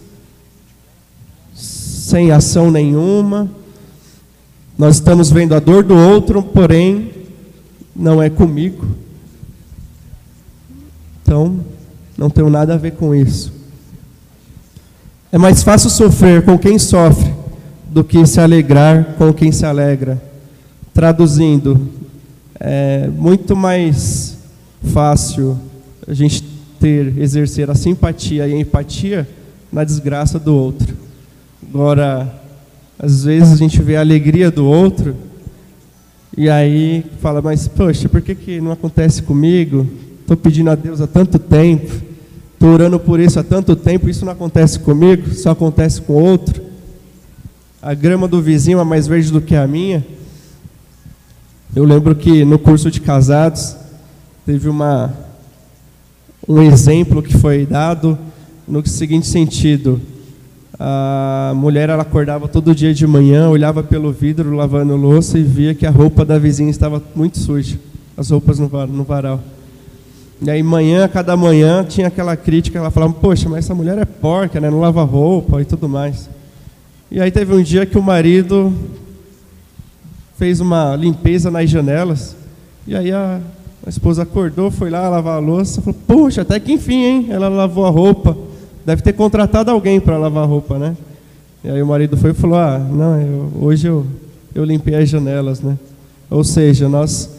sem 1.54 2.32
ação 2.32 2.70
nenhuma. 2.70 3.48
Nós 4.76 4.96
estamos 4.96 5.30
vendo 5.30 5.54
a 5.54 5.60
dor 5.60 5.84
do 5.84 5.94
outro, 5.94 6.42
porém 6.42 7.12
não 7.94 8.20
é 8.20 8.28
comigo. 8.28 8.84
Então, 11.22 11.60
não 12.18 12.28
tenho 12.28 12.50
nada 12.50 12.74
a 12.74 12.78
ver 12.78 12.92
com 12.92 13.14
isso. 13.14 13.52
É 15.30 15.38
mais 15.38 15.62
fácil 15.62 15.88
sofrer 15.88 16.44
com 16.44 16.58
quem 16.58 16.78
sofre 16.78 17.33
do 17.94 18.02
que 18.02 18.26
se 18.26 18.40
alegrar 18.40 19.14
com 19.16 19.32
quem 19.32 19.52
se 19.52 19.64
alegra. 19.64 20.20
Traduzindo, 20.92 21.88
é 22.58 23.06
muito 23.06 23.54
mais 23.54 24.36
fácil 24.92 25.56
a 26.04 26.12
gente 26.12 26.42
ter, 26.80 27.16
exercer 27.16 27.70
a 27.70 27.74
simpatia 27.76 28.48
e 28.48 28.52
a 28.52 28.58
empatia 28.58 29.28
na 29.70 29.84
desgraça 29.84 30.40
do 30.40 30.52
outro. 30.52 30.92
Agora, 31.68 32.34
às 32.98 33.22
vezes 33.22 33.52
a 33.52 33.56
gente 33.56 33.80
vê 33.80 33.94
a 33.94 34.00
alegria 34.00 34.50
do 34.50 34.66
outro 34.66 35.14
e 36.36 36.50
aí 36.50 37.06
fala, 37.20 37.40
mas 37.40 37.68
poxa, 37.68 38.08
por 38.08 38.20
que, 38.20 38.34
que 38.34 38.60
não 38.60 38.72
acontece 38.72 39.22
comigo? 39.22 39.86
Estou 40.20 40.36
pedindo 40.36 40.68
a 40.68 40.74
Deus 40.74 41.00
há 41.00 41.06
tanto 41.06 41.38
tempo, 41.38 41.92
estou 42.54 42.70
orando 42.70 42.98
por 42.98 43.20
isso 43.20 43.38
há 43.38 43.44
tanto 43.44 43.76
tempo, 43.76 44.10
isso 44.10 44.24
não 44.24 44.32
acontece 44.32 44.80
comigo, 44.80 45.32
só 45.32 45.50
acontece 45.50 46.02
com 46.02 46.14
outro 46.14 46.63
a 47.84 47.92
grama 47.92 48.26
do 48.26 48.40
vizinho 48.40 48.80
é 48.80 48.84
mais 48.84 49.06
verde 49.06 49.30
do 49.30 49.42
que 49.42 49.54
a 49.54 49.66
minha. 49.66 50.02
Eu 51.76 51.84
lembro 51.84 52.14
que 52.16 52.42
no 52.42 52.58
curso 52.58 52.90
de 52.90 52.98
casados 52.98 53.76
teve 54.46 54.70
uma 54.70 55.12
um 56.48 56.62
exemplo 56.62 57.22
que 57.22 57.36
foi 57.36 57.66
dado 57.66 58.18
no 58.66 58.86
seguinte 58.86 59.26
sentido: 59.26 60.00
a 60.80 61.52
mulher 61.54 61.90
ela 61.90 62.00
acordava 62.00 62.48
todo 62.48 62.74
dia 62.74 62.94
de 62.94 63.06
manhã, 63.06 63.50
olhava 63.50 63.82
pelo 63.82 64.10
vidro 64.10 64.56
lavando 64.56 64.96
louça 64.96 65.38
e 65.38 65.42
via 65.42 65.74
que 65.74 65.84
a 65.84 65.90
roupa 65.90 66.24
da 66.24 66.38
vizinha 66.38 66.70
estava 66.70 67.02
muito 67.14 67.38
suja, 67.38 67.78
as 68.16 68.30
roupas 68.30 68.58
no 68.58 69.04
varal. 69.04 69.42
E 70.40 70.50
aí 70.50 70.62
manhã, 70.62 71.06
cada 71.06 71.36
manhã 71.36 71.84
tinha 71.84 72.06
aquela 72.06 72.34
crítica, 72.34 72.78
ela 72.78 72.90
falava: 72.90 73.12
"Poxa, 73.12 73.46
mas 73.46 73.66
essa 73.66 73.74
mulher 73.74 73.98
é 73.98 74.06
porca, 74.06 74.58
né? 74.58 74.70
Não 74.70 74.80
lava 74.80 75.04
roupa 75.04 75.60
e 75.60 75.66
tudo 75.66 75.86
mais". 75.86 76.30
E 77.10 77.20
aí 77.20 77.30
teve 77.30 77.54
um 77.54 77.62
dia 77.62 77.86
que 77.86 77.98
o 77.98 78.02
marido 78.02 78.72
fez 80.36 80.60
uma 80.60 80.96
limpeza 80.96 81.50
nas 81.50 81.70
janelas. 81.70 82.36
E 82.86 82.94
aí 82.94 83.12
a, 83.12 83.40
a 83.86 83.88
esposa 83.88 84.22
acordou, 84.22 84.70
foi 84.70 84.90
lá 84.90 85.08
lavar 85.08 85.36
a 85.36 85.40
louça, 85.40 85.80
falou: 85.80 85.98
"Poxa, 86.06 86.42
até 86.42 86.58
que 86.58 86.72
enfim, 86.72 87.02
hein? 87.02 87.26
Ela 87.30 87.48
lavou 87.48 87.86
a 87.86 87.90
roupa. 87.90 88.36
Deve 88.84 89.02
ter 89.02 89.12
contratado 89.12 89.70
alguém 89.70 90.00
para 90.00 90.18
lavar 90.18 90.44
a 90.44 90.46
roupa, 90.46 90.78
né?" 90.78 90.96
E 91.64 91.70
aí 91.70 91.82
o 91.82 91.86
marido 91.86 92.14
foi 92.14 92.32
e 92.32 92.34
falou: 92.34 92.58
Ah, 92.58 92.78
não, 92.78 93.18
eu, 93.18 93.52
hoje 93.58 93.86
eu, 93.86 94.04
eu 94.54 94.64
limpei 94.64 94.94
as 94.96 95.08
janelas, 95.08 95.62
né? 95.62 95.78
Ou 96.30 96.44
seja, 96.44 96.90
nós, 96.90 97.30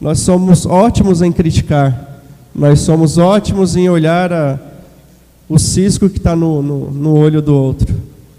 nós 0.00 0.20
somos 0.20 0.64
ótimos 0.66 1.20
em 1.20 1.32
criticar, 1.32 2.22
nós 2.54 2.78
somos 2.78 3.18
ótimos 3.18 3.74
em 3.74 3.88
olhar 3.88 4.32
a, 4.32 4.58
o 5.48 5.58
cisco 5.58 6.08
que 6.08 6.18
está 6.18 6.36
no, 6.36 6.62
no, 6.62 6.90
no 6.92 7.18
olho 7.18 7.42
do 7.42 7.52
outro, 7.54 7.92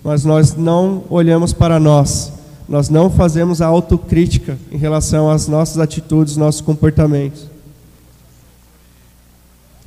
mas 0.03 0.25
nós 0.25 0.55
não 0.55 1.03
olhamos 1.09 1.53
para 1.53 1.79
nós, 1.79 2.33
nós 2.67 2.89
não 2.89 3.09
fazemos 3.09 3.61
a 3.61 3.67
autocrítica 3.67 4.57
em 4.71 4.77
relação 4.77 5.29
às 5.29 5.47
nossas 5.47 5.79
atitudes, 5.79 6.35
nossos 6.35 6.61
comportamentos. 6.61 7.47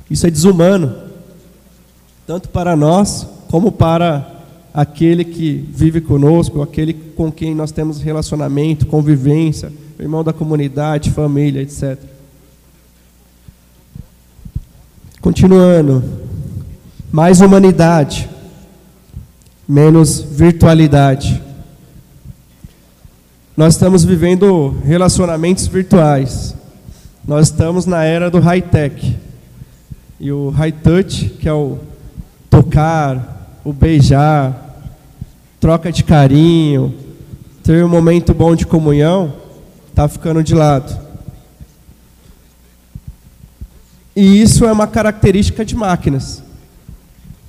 Isso 0.09 0.25
é 0.25 0.31
desumano, 0.31 0.95
tanto 2.25 2.49
para 2.49 2.75
nós 2.75 3.27
como 3.49 3.71
para 3.71 4.35
aquele 4.73 5.23
que 5.23 5.67
vive 5.73 6.01
conosco, 6.01 6.61
aquele 6.61 6.93
com 6.93 7.31
quem 7.31 7.53
nós 7.53 7.71
temos 7.71 7.99
relacionamento, 7.99 8.85
convivência, 8.85 9.71
irmão 9.99 10.23
da 10.23 10.31
comunidade, 10.31 11.11
família, 11.11 11.61
etc. 11.61 11.97
Continuando, 15.19 16.03
mais 17.11 17.41
humanidade, 17.41 18.29
menos 19.67 20.21
virtualidade. 20.21 21.43
Nós 23.55 23.73
estamos 23.73 24.05
vivendo 24.05 24.69
relacionamentos 24.85 25.67
virtuais. 25.67 26.55
Nós 27.27 27.47
estamos 27.47 27.85
na 27.85 28.03
era 28.03 28.31
do 28.31 28.39
high-tech. 28.39 29.17
E 30.19 30.31
o 30.31 30.49
high-touch, 30.49 31.29
que 31.39 31.49
é 31.49 31.53
o 31.53 31.79
tocar, 32.49 33.59
o 33.65 33.73
beijar, 33.73 34.79
troca 35.59 35.91
de 35.91 36.03
carinho, 36.03 36.93
ter 37.63 37.83
um 37.83 37.89
momento 37.89 38.33
bom 38.33 38.55
de 38.55 38.65
comunhão, 38.65 39.33
está 39.89 40.07
ficando 40.07 40.43
de 40.43 40.55
lado. 40.55 40.97
E 44.15 44.41
isso 44.41 44.65
é 44.65 44.71
uma 44.71 44.87
característica 44.87 45.65
de 45.65 45.75
máquinas. 45.75 46.41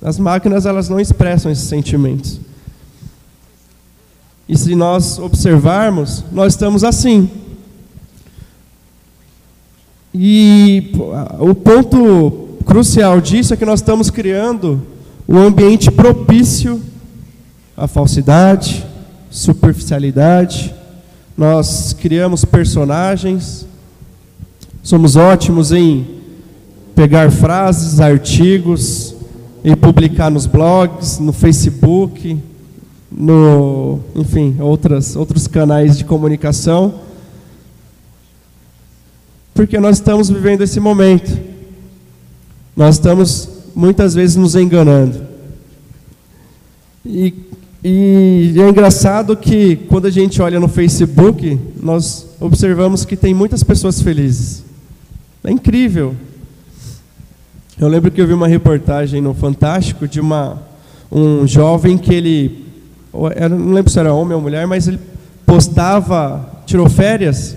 As 0.01 0.17
máquinas 0.17 0.65
elas 0.65 0.87
não 0.87 0.99
expressam 0.99 1.51
esses 1.51 1.67
sentimentos. 1.67 2.39
E 4.47 4.57
se 4.57 4.75
nós 4.75 5.19
observarmos, 5.19 6.23
nós 6.31 6.53
estamos 6.53 6.83
assim. 6.83 7.29
E 10.13 10.91
o 11.39 11.53
ponto 11.53 12.57
crucial 12.65 13.19
disso 13.21 13.53
é 13.53 13.57
que 13.57 13.65
nós 13.65 13.79
estamos 13.79 14.09
criando 14.09 14.81
um 15.27 15.37
ambiente 15.37 15.91
propício 15.91 16.81
a 17.77 17.87
falsidade, 17.87 18.85
superficialidade. 19.29 20.73
Nós 21.37 21.93
criamos 21.93 22.43
personagens, 22.43 23.65
somos 24.81 25.15
ótimos 25.15 25.71
em 25.71 26.05
pegar 26.95 27.31
frases, 27.31 27.99
artigos 27.99 29.15
e 29.63 29.75
publicar 29.75 30.29
nos 30.29 30.45
blogs, 30.45 31.19
no 31.19 31.33
Facebook, 31.33 32.37
no, 33.11 33.99
enfim, 34.15 34.57
outras, 34.59 35.15
outros 35.15 35.47
canais 35.47 35.97
de 35.97 36.05
comunicação, 36.05 37.01
porque 39.53 39.79
nós 39.79 39.97
estamos 39.97 40.29
vivendo 40.29 40.61
esse 40.61 40.79
momento. 40.79 41.37
Nós 42.75 42.95
estamos 42.95 43.49
muitas 43.75 44.13
vezes 44.13 44.35
nos 44.35 44.55
enganando. 44.55 45.21
E 47.05 47.33
e 47.83 48.55
é 48.57 48.69
engraçado 48.69 49.37
que 49.37 49.77
quando 49.87 50.05
a 50.05 50.09
gente 50.09 50.41
olha 50.41 50.59
no 50.59 50.67
Facebook, 50.67 51.57
nós 51.81 52.27
observamos 52.39 53.05
que 53.05 53.15
tem 53.15 53.33
muitas 53.33 53.63
pessoas 53.63 54.01
felizes. 54.01 54.63
É 55.43 55.49
incrível. 55.49 56.13
Eu 57.79 57.87
lembro 57.87 58.11
que 58.11 58.21
eu 58.21 58.27
vi 58.27 58.33
uma 58.33 58.45
reportagem 58.45 59.21
no 59.21 59.33
Fantástico 59.33 60.05
de 60.05 60.19
uma, 60.19 60.61
um 61.09 61.47
jovem 61.47 61.97
que 61.97 62.13
ele, 62.13 62.65
não 63.49 63.71
lembro 63.71 63.89
se 63.89 63.97
era 63.97 64.13
homem 64.13 64.35
ou 64.35 64.41
mulher, 64.41 64.67
mas 64.67 64.85
ele 64.85 64.99
postava, 65.45 66.45
tirou 66.65 66.89
férias, 66.89 67.55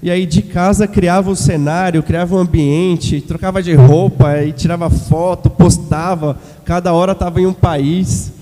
e 0.00 0.12
aí 0.12 0.26
de 0.26 0.42
casa 0.42 0.86
criava 0.86 1.28
um 1.28 1.34
cenário, 1.34 2.04
criava 2.04 2.36
um 2.36 2.38
ambiente, 2.38 3.20
trocava 3.20 3.60
de 3.60 3.74
roupa, 3.74 4.44
e 4.44 4.52
tirava 4.52 4.88
foto, 4.88 5.50
postava, 5.50 6.38
cada 6.64 6.92
hora 6.92 7.10
estava 7.10 7.40
em 7.40 7.46
um 7.46 7.52
país. 7.52 8.32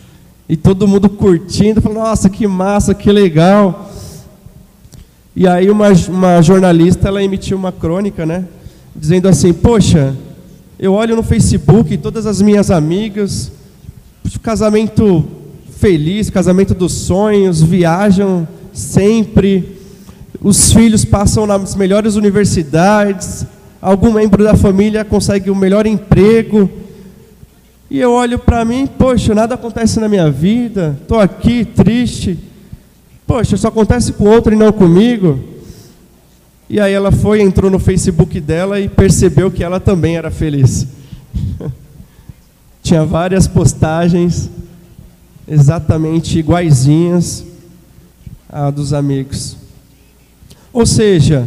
E 0.47 0.55
todo 0.55 0.87
mundo 0.87 1.09
curtindo, 1.09 1.81
falando, 1.81 2.01
nossa, 2.01 2.29
que 2.29 2.47
massa, 2.47 2.93
que 2.93 3.11
legal. 3.11 3.91
E 5.35 5.49
aí 5.49 5.71
uma, 5.71 5.89
uma 6.11 6.43
jornalista, 6.43 7.09
ela 7.09 7.25
emitiu 7.25 7.57
uma 7.57 7.73
crônica, 7.73 8.27
né? 8.27 8.45
Dizendo 8.95 9.29
assim, 9.31 9.55
poxa, 9.55 10.15
eu 10.83 10.95
olho 10.95 11.15
no 11.15 11.23
Facebook 11.23 11.97
todas 11.97 12.27
as 12.27 12.43
minhas 12.43 12.69
amigas, 12.69 13.53
casamento 14.43 15.25
feliz, 15.79 16.29
casamento 16.29 16.75
dos 16.75 16.93
sonhos, 16.93 17.63
viajam 17.63 18.49
sempre, 18.73 19.77
os 20.41 20.73
filhos 20.73 21.05
passam 21.05 21.47
nas 21.47 21.77
melhores 21.77 22.17
universidades, 22.17 23.47
algum 23.81 24.13
membro 24.13 24.43
da 24.43 24.57
família 24.57 25.05
consegue 25.05 25.51
o 25.51 25.53
um 25.53 25.57
melhor 25.57 25.87
emprego, 25.87 26.69
e 27.89 28.01
eu 28.01 28.11
olho 28.11 28.41
para 28.41 28.65
mim, 28.65 28.85
poxa, 28.85 29.37
nada 29.37 29.55
acontece 29.55 30.01
na 30.01 30.09
minha 30.09 30.29
vida, 30.33 30.99
estou 31.01 31.21
aqui 31.21 31.65
triste. 31.65 32.37
Poxa, 33.25 33.57
só 33.57 33.69
acontece 33.69 34.15
com 34.15 34.25
outro 34.25 34.53
e 34.53 34.57
não 34.57 34.73
comigo. 34.73 35.39
E 36.73 36.81
aí 36.81 36.95
ela 36.95 37.13
foi, 37.13 37.43
entrou 37.43 37.71
no 37.71 37.79
Facebook 37.79 38.41
dela 38.41 38.81
e 38.81 38.89
percebeu 38.89 39.51
que 39.51 39.63
ela 39.63 39.79
também 39.79 40.17
era 40.17 40.31
feliz. 40.31 40.87
Tinha 42.83 43.05
várias 43.05 43.47
postagens 43.47 44.49
exatamente 45.47 46.39
iguaizinhas 46.39 47.45
a 48.49 48.71
dos 48.71 48.95
amigos. 48.95 49.55
Ou 50.73 50.87
seja, 50.87 51.47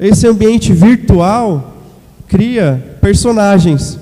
esse 0.00 0.26
ambiente 0.26 0.72
virtual 0.72 1.76
cria 2.26 2.98
personagens 3.00 3.96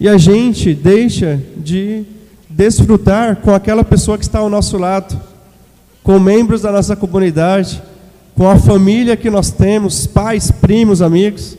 e 0.00 0.08
a 0.08 0.18
gente 0.18 0.74
deixa 0.74 1.40
de 1.56 2.02
desfrutar 2.48 3.36
com 3.36 3.54
aquela 3.54 3.84
pessoa 3.84 4.18
que 4.18 4.24
está 4.24 4.40
ao 4.40 4.50
nosso 4.50 4.76
lado, 4.76 5.16
com 6.02 6.18
membros 6.18 6.62
da 6.62 6.72
nossa 6.72 6.96
comunidade, 6.96 7.80
com 8.40 8.48
a 8.48 8.58
família 8.58 9.18
que 9.18 9.28
nós 9.28 9.50
temos, 9.50 10.06
pais, 10.06 10.50
primos, 10.50 11.02
amigos. 11.02 11.58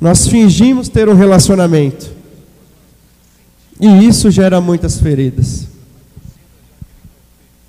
Nós 0.00 0.28
fingimos 0.28 0.88
ter 0.88 1.08
um 1.08 1.14
relacionamento. 1.14 2.12
E 3.80 4.06
isso 4.06 4.30
gera 4.30 4.60
muitas 4.60 5.00
feridas. 5.00 5.66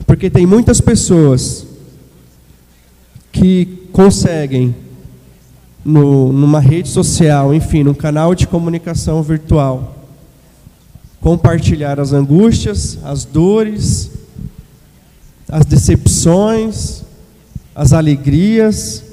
Porque 0.05 0.29
tem 0.29 0.45
muitas 0.45 0.79
pessoas 0.79 1.65
que 3.31 3.87
conseguem 3.91 4.75
no, 5.83 6.31
numa 6.31 6.59
rede 6.59 6.89
social, 6.89 7.55
enfim, 7.55 7.83
num 7.83 7.95
canal 7.95 8.35
de 8.35 8.45
comunicação 8.45 9.23
virtual. 9.23 10.05
Compartilhar 11.19 11.99
as 11.99 12.13
angústias, 12.13 12.99
as 13.03 13.25
dores, 13.25 14.11
as 15.49 15.65
decepções, 15.65 17.06
as 17.77 17.93
alegrias, 17.93 19.03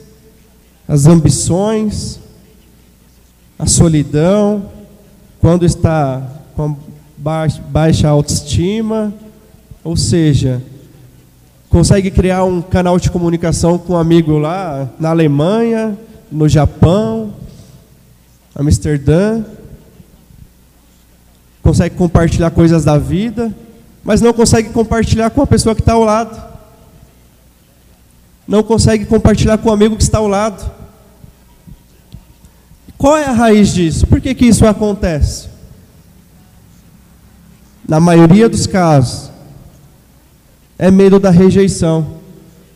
as 0.89 1.05
ambições, 1.05 2.19
a 3.59 3.67
solidão, 3.67 4.71
quando 5.39 5.67
está 5.67 6.27
com 6.57 6.75
baixa 7.69 8.09
autoestima, 8.09 9.13
ou 9.85 9.99
seja, 9.99 10.63
consegue 11.69 12.11
criar 12.11 12.45
um 12.45 12.63
canal 12.63 12.99
de 12.99 13.11
comunicação 13.11 13.77
com 13.77 13.93
um 13.93 13.99
amigo 13.99 14.39
lá 14.39 14.89
na 14.99 15.11
Alemanha, 15.11 15.99
no 16.33 16.49
Japão, 16.49 17.35
Amsterdã, 18.57 19.45
consegue 21.63 21.97
compartilhar 21.97 22.51
coisas 22.51 22.83
da 22.83 22.97
vida, 22.97 23.55
mas 24.03 24.23
não 24.23 24.33
consegue 24.33 24.71
compartilhar 24.71 25.29
com 25.29 25.43
a 25.43 25.47
pessoa 25.47 25.75
que 25.75 25.83
está 25.83 25.93
ao 25.93 26.03
lado. 26.03 26.54
Não 28.47 28.63
consegue 28.63 29.07
compartilhar 29.07 29.59
com 29.59 29.69
o 29.69 29.73
amigo 29.73 29.97
que 29.97 30.03
está 30.03 30.19
ao 30.19 30.29
lado. 30.29 30.71
Qual 32.99 33.17
é 33.17 33.25
a 33.25 33.33
raiz 33.33 33.73
disso? 33.73 34.07
Por 34.07 34.21
que, 34.21 34.35
que 34.35 34.47
isso 34.47 34.67
acontece? 34.67 35.49
Na 37.87 38.01
maioria 38.01 38.49
dos 38.49 38.67
casos, 38.67 39.31
é 40.79 40.91
medo 40.91 41.19
da 41.19 41.31
rejeição. 41.31 42.07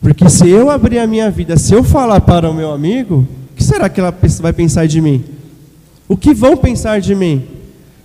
Porque 0.01 0.29
se 0.29 0.49
eu 0.49 0.71
abrir 0.71 0.99
a 0.99 1.07
minha 1.07 1.31
vida, 1.31 1.57
se 1.57 1.75
eu 1.75 1.83
falar 1.83 2.21
para 2.21 2.49
o 2.51 2.55
meu 2.55 2.71
amigo, 2.73 3.27
que 3.57 3.65
será 3.65 3.89
que 3.89 4.01
ela 4.01 4.15
vai 4.41 4.53
pensar 4.53 4.87
de 4.87 5.01
mim? 5.01 5.25
O 6.07 6.17
que 6.17 6.33
vão 6.33 6.57
pensar 6.57 7.01
de 7.01 7.15
mim? 7.15 7.47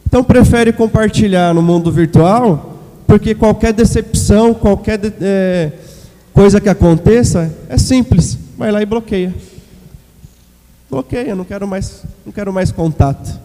Então 0.05 0.23
prefere 0.23 0.73
compartilhar 0.73 1.53
no 1.53 1.61
mundo 1.61 1.91
virtual 1.91 2.73
porque 3.05 3.35
qualquer 3.35 3.73
decepção, 3.73 4.53
qualquer 4.53 4.99
é, 5.21 5.71
coisa 6.33 6.59
que 6.59 6.67
aconteça, 6.67 7.55
é 7.69 7.77
simples, 7.77 8.37
vai 8.57 8.71
lá 8.71 8.81
e 8.81 8.85
bloqueia. 8.85 9.33
Bloqueia, 10.89 11.35
não 11.35 11.45
quero 11.45 11.67
mais, 11.67 12.03
não 12.25 12.31
quero 12.33 12.51
mais 12.51 12.71
contato. 12.71 13.39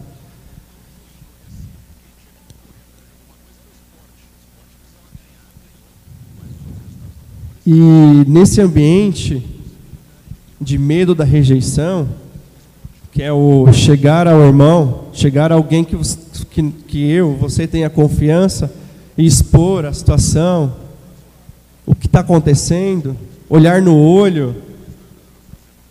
E 7.65 8.25
nesse 8.27 8.59
ambiente 8.59 9.45
de 10.59 10.77
medo 10.79 11.13
da 11.13 11.23
rejeição, 11.23 12.09
que 13.11 13.21
é 13.21 13.31
o 13.31 13.71
chegar 13.71 14.27
ao 14.27 14.41
irmão, 14.41 15.05
chegar 15.13 15.51
a 15.51 15.55
alguém 15.55 15.83
que, 15.83 15.95
que, 16.49 16.71
que 16.87 17.11
eu, 17.11 17.35
você 17.35 17.67
tenha 17.67 17.89
confiança 17.89 18.73
e 19.17 19.25
expor 19.25 19.85
a 19.85 19.93
situação, 19.93 20.73
o 21.89 21.95
que 21.95 22.05
está 22.05 22.19
acontecendo, 22.19 23.17
olhar 23.49 23.81
no 23.81 23.97
olho, 23.97 24.55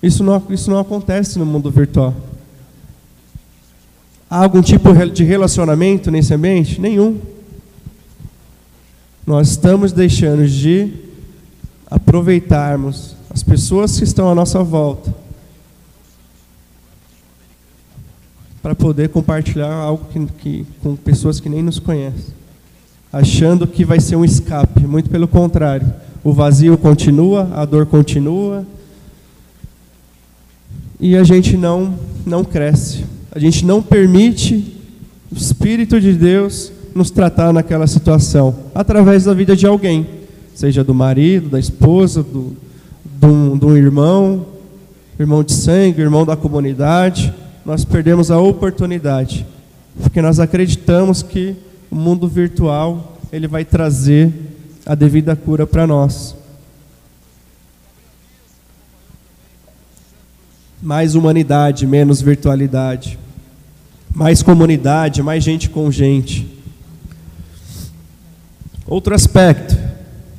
isso 0.01 0.23
não, 0.23 0.41
isso 0.49 0.71
não 0.71 0.79
acontece 0.79 1.41
no 1.41 1.45
mundo 1.45 1.73
virtual. 1.73 2.15
Há 4.31 4.45
algum 4.45 4.63
tipo 4.63 4.95
de 5.13 5.25
relacionamento 5.25 6.09
nesse 6.09 6.33
ambiente? 6.33 6.81
Nenhum. 6.81 7.19
Nós 9.27 9.49
estamos 9.49 9.91
deixando 9.91 10.47
de 10.47 10.93
aproveitarmos 11.91 13.17
as 13.29 13.43
pessoas 13.43 13.99
que 13.99 14.05
estão 14.05 14.31
à 14.31 14.37
nossa 14.37 14.63
volta 14.63 15.13
para 18.63 18.77
poder 18.77 19.09
compartilhar 19.09 19.73
algo 19.73 20.05
que, 20.13 20.27
que, 20.27 20.67
com 20.81 20.95
pessoas 20.95 21.41
que 21.41 21.49
nem 21.49 21.61
nos 21.61 21.81
conhecem, 21.81 22.38
achando 23.13 23.67
que 23.67 23.85
vai 23.85 24.01
ser 24.01 24.17
um 24.17 24.25
escape. 24.25 24.87
Muito 24.87 25.11
pelo 25.11 25.29
contrário, 25.29 25.87
o 26.23 26.33
vazio 26.33 26.77
continua, 26.77 27.49
a 27.55 27.65
dor 27.65 27.87
continua 27.87 28.65
e 31.01 31.17
a 31.17 31.25
gente 31.25 31.57
não 31.57 31.95
não 32.27 32.45
cresce. 32.45 33.05
A 33.33 33.39
gente 33.39 33.65
não 33.65 33.83
permite 33.83 34.77
o 35.33 35.37
Espírito 35.37 36.01
de 36.01 36.13
Deus 36.13 36.73
nos 36.95 37.11
tratar 37.11 37.53
naquela 37.53 37.87
situação 37.87 38.55
através 38.75 39.25
da 39.25 39.33
vida 39.33 39.57
de 39.57 39.67
alguém, 39.67 40.07
seja 40.55 40.83
do 40.83 40.93
marido, 40.95 41.49
da 41.49 41.59
esposa, 41.61 42.23
do, 42.23 42.57
do, 43.05 43.57
do 43.57 43.77
irmão, 43.77 44.47
irmão 45.19 45.43
de 45.43 45.53
sangue, 45.53 46.01
irmão 46.01 46.27
da 46.27 46.37
comunidade 46.37 47.33
nós 47.69 47.85
perdemos 47.85 48.31
a 48.31 48.41
oportunidade, 48.41 49.45
porque 50.01 50.23
nós 50.23 50.41
acreditamos 50.41 51.23
que 51.23 51.55
o 51.91 51.97
mundo 51.97 52.29
virtual 52.29 53.19
ele 53.33 53.47
vai 53.47 53.65
trazer 53.65 54.33
a 54.85 54.95
devida 54.95 55.37
cura 55.37 55.67
para 55.67 55.87
nós. 55.87 56.35
Mais 60.81 61.15
humanidade, 61.15 61.87
menos 61.87 62.21
virtualidade. 62.21 63.19
Mais 64.15 64.43
comunidade, 64.43 65.23
mais 65.23 65.45
gente 65.45 65.69
com 65.69 65.91
gente. 65.91 66.59
Outro 68.87 69.15
aspecto, 69.15 69.77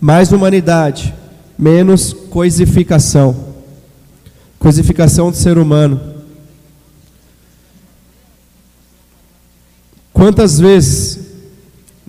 mais 0.01 0.31
humanidade, 0.31 1.13
menos 1.57 2.13
coisificação. 2.13 3.53
Coisificação 4.57 5.29
do 5.29 5.38
ser 5.38 5.57
humano. 5.57 6.15
Quantas 10.12 10.59
vezes 10.59 11.18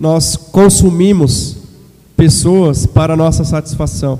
nós 0.01 0.35
consumimos 0.35 1.57
pessoas 2.17 2.87
para 2.87 3.15
nossa 3.15 3.45
satisfação? 3.45 4.19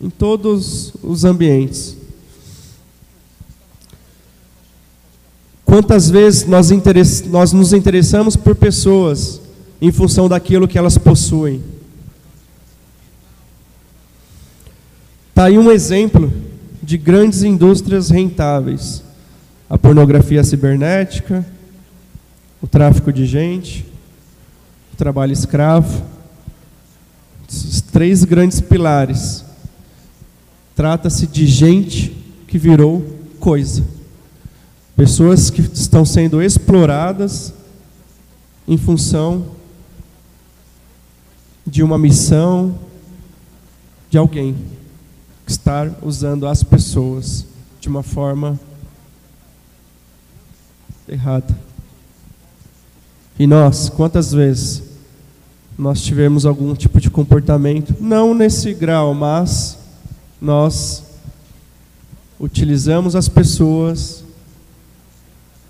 Em 0.00 0.08
todos 0.08 0.94
os 1.02 1.26
ambientes. 1.26 1.94
Quantas 5.62 6.08
vezes 6.08 6.46
nós, 6.46 6.70
nós 7.26 7.52
nos 7.52 7.74
interessamos 7.74 8.34
por 8.34 8.56
pessoas 8.56 9.42
em 9.78 9.92
função 9.92 10.26
daquilo 10.26 10.66
que 10.66 10.78
elas 10.78 10.96
possuem? 10.96 11.62
Está 15.28 15.44
aí 15.44 15.58
um 15.58 15.70
exemplo 15.70 16.32
de 16.82 16.96
grandes 16.96 17.42
indústrias 17.42 18.08
rentáveis 18.08 19.02
a 19.68 19.76
pornografia 19.76 20.42
cibernética, 20.42 21.44
o 22.60 22.66
tráfico 22.66 23.12
de 23.12 23.26
gente, 23.26 23.86
o 24.92 24.96
trabalho 24.96 25.32
escravo. 25.32 26.04
Os 27.48 27.80
três 27.80 28.24
grandes 28.24 28.60
pilares. 28.60 29.44
Trata-se 30.74 31.26
de 31.26 31.46
gente 31.46 32.16
que 32.46 32.58
virou 32.58 33.04
coisa. 33.40 33.84
Pessoas 34.96 35.50
que 35.50 35.60
estão 35.60 36.04
sendo 36.04 36.42
exploradas 36.42 37.54
em 38.66 38.76
função 38.76 39.52
de 41.66 41.82
uma 41.82 41.98
missão 41.98 42.78
de 44.10 44.18
alguém 44.18 44.54
que 45.44 45.52
está 45.52 45.90
usando 46.02 46.46
as 46.46 46.62
pessoas 46.62 47.46
de 47.80 47.88
uma 47.88 48.02
forma 48.02 48.58
errada. 51.08 51.67
E 53.38 53.46
nós, 53.46 53.88
quantas 53.88 54.32
vezes 54.32 54.82
nós 55.78 56.02
tivemos 56.02 56.44
algum 56.44 56.74
tipo 56.74 57.00
de 57.00 57.08
comportamento, 57.08 57.94
não 58.00 58.34
nesse 58.34 58.74
grau, 58.74 59.14
mas 59.14 59.78
nós 60.40 61.04
utilizamos 62.40 63.14
as 63.14 63.28
pessoas 63.28 64.24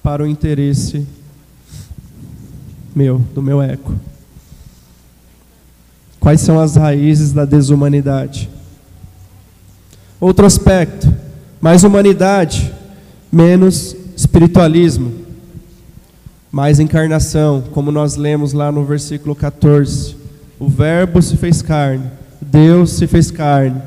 para 0.03 0.23
o 0.23 0.27
interesse 0.27 1.07
meu, 2.97 3.19
do 3.35 3.43
meu 3.43 3.61
eco. 3.61 3.95
Quais 6.19 6.41
são 6.41 6.59
as 6.59 6.77
raízes 6.77 7.33
da 7.33 7.45
desumanidade? 7.45 8.49
Outro 10.19 10.47
aspecto, 10.47 11.15
mais 11.61 11.85
humanidade, 11.85 12.73
menos 13.31 13.95
espiritualismo 14.17 15.28
mais 16.51 16.81
encarnação, 16.81 17.63
como 17.73 17.93
nós 17.93 18.17
lemos 18.17 18.53
lá 18.53 18.73
no 18.73 18.85
versículo 18.85 19.35
14. 19.35 20.17
O 20.59 20.69
Verbo 20.69 21.21
se 21.23 21.37
fez 21.37 21.63
carne, 21.63 22.11
Deus 22.41 22.93
se 22.93 23.07
fez 23.07 23.31
carne. 23.31 23.81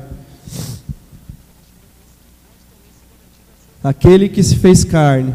Aquele 3.82 4.28
que 4.28 4.42
se 4.42 4.56
fez 4.56 4.84
carne, 4.84 5.34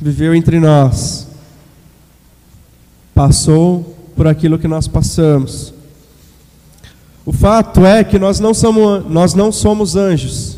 viveu 0.00 0.34
entre 0.34 0.58
nós, 0.58 1.28
passou 3.14 3.96
por 4.16 4.26
aquilo 4.26 4.58
que 4.58 4.66
nós 4.66 4.88
passamos. 4.88 5.74
O 7.26 7.32
fato 7.32 7.84
é 7.84 8.02
que 8.02 8.18
nós 8.18 8.40
não 8.40 8.54
somos, 8.54 9.04
nós 9.10 9.34
não 9.34 9.52
somos 9.52 9.96
anjos. 9.96 10.56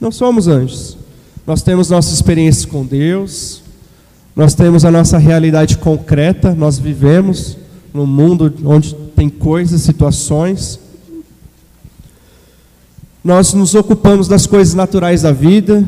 Não 0.00 0.12
somos 0.12 0.46
anjos. 0.46 0.96
Nós 1.44 1.62
temos 1.62 1.90
nossas 1.90 2.12
experiências 2.12 2.64
com 2.64 2.86
Deus, 2.86 3.61
nós 4.34 4.54
temos 4.54 4.84
a 4.84 4.90
nossa 4.90 5.18
realidade 5.18 5.76
concreta, 5.76 6.54
nós 6.54 6.78
vivemos 6.78 7.58
num 7.92 8.06
mundo 8.06 8.52
onde 8.64 8.94
tem 9.14 9.28
coisas, 9.28 9.82
situações. 9.82 10.80
Nós 13.22 13.52
nos 13.52 13.74
ocupamos 13.74 14.26
das 14.26 14.46
coisas 14.46 14.74
naturais 14.74 15.22
da 15.22 15.32
vida. 15.32 15.86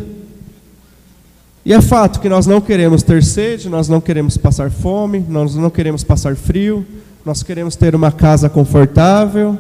E 1.65 1.73
é 1.73 1.81
fato 1.81 2.21
que 2.21 2.29
nós 2.29 2.47
não 2.47 2.61
queremos 2.61 3.03
ter 3.03 3.25
sede, 3.25 3.71
nós 3.71 3.89
não 3.89 4.01
queremos 4.01 4.37
passar 4.37 4.71
fome, 4.71 5.25
nós 5.27 5.55
não 5.55 5.71
queremos 5.71 6.05
passar 6.05 6.37
frio, 6.37 6.87
nós 7.25 7.43
queremos 7.43 7.75
ter 7.75 7.95
uma 7.95 8.13
casa 8.13 8.51
confortável. 8.51 9.59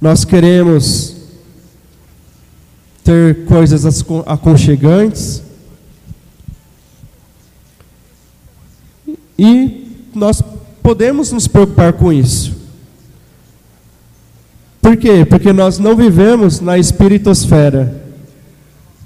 Nós 0.00 0.24
queremos 0.24 1.14
ter 3.04 3.44
coisas 3.44 3.84
aconchegantes. 4.26 5.42
E 9.42 10.06
nós 10.14 10.40
podemos 10.80 11.32
nos 11.32 11.48
preocupar 11.48 11.94
com 11.94 12.12
isso. 12.12 12.54
Por 14.80 14.96
quê? 14.96 15.24
Porque 15.24 15.52
nós 15.52 15.80
não 15.80 15.96
vivemos 15.96 16.60
na 16.60 16.78
espiritosfera. 16.78 18.04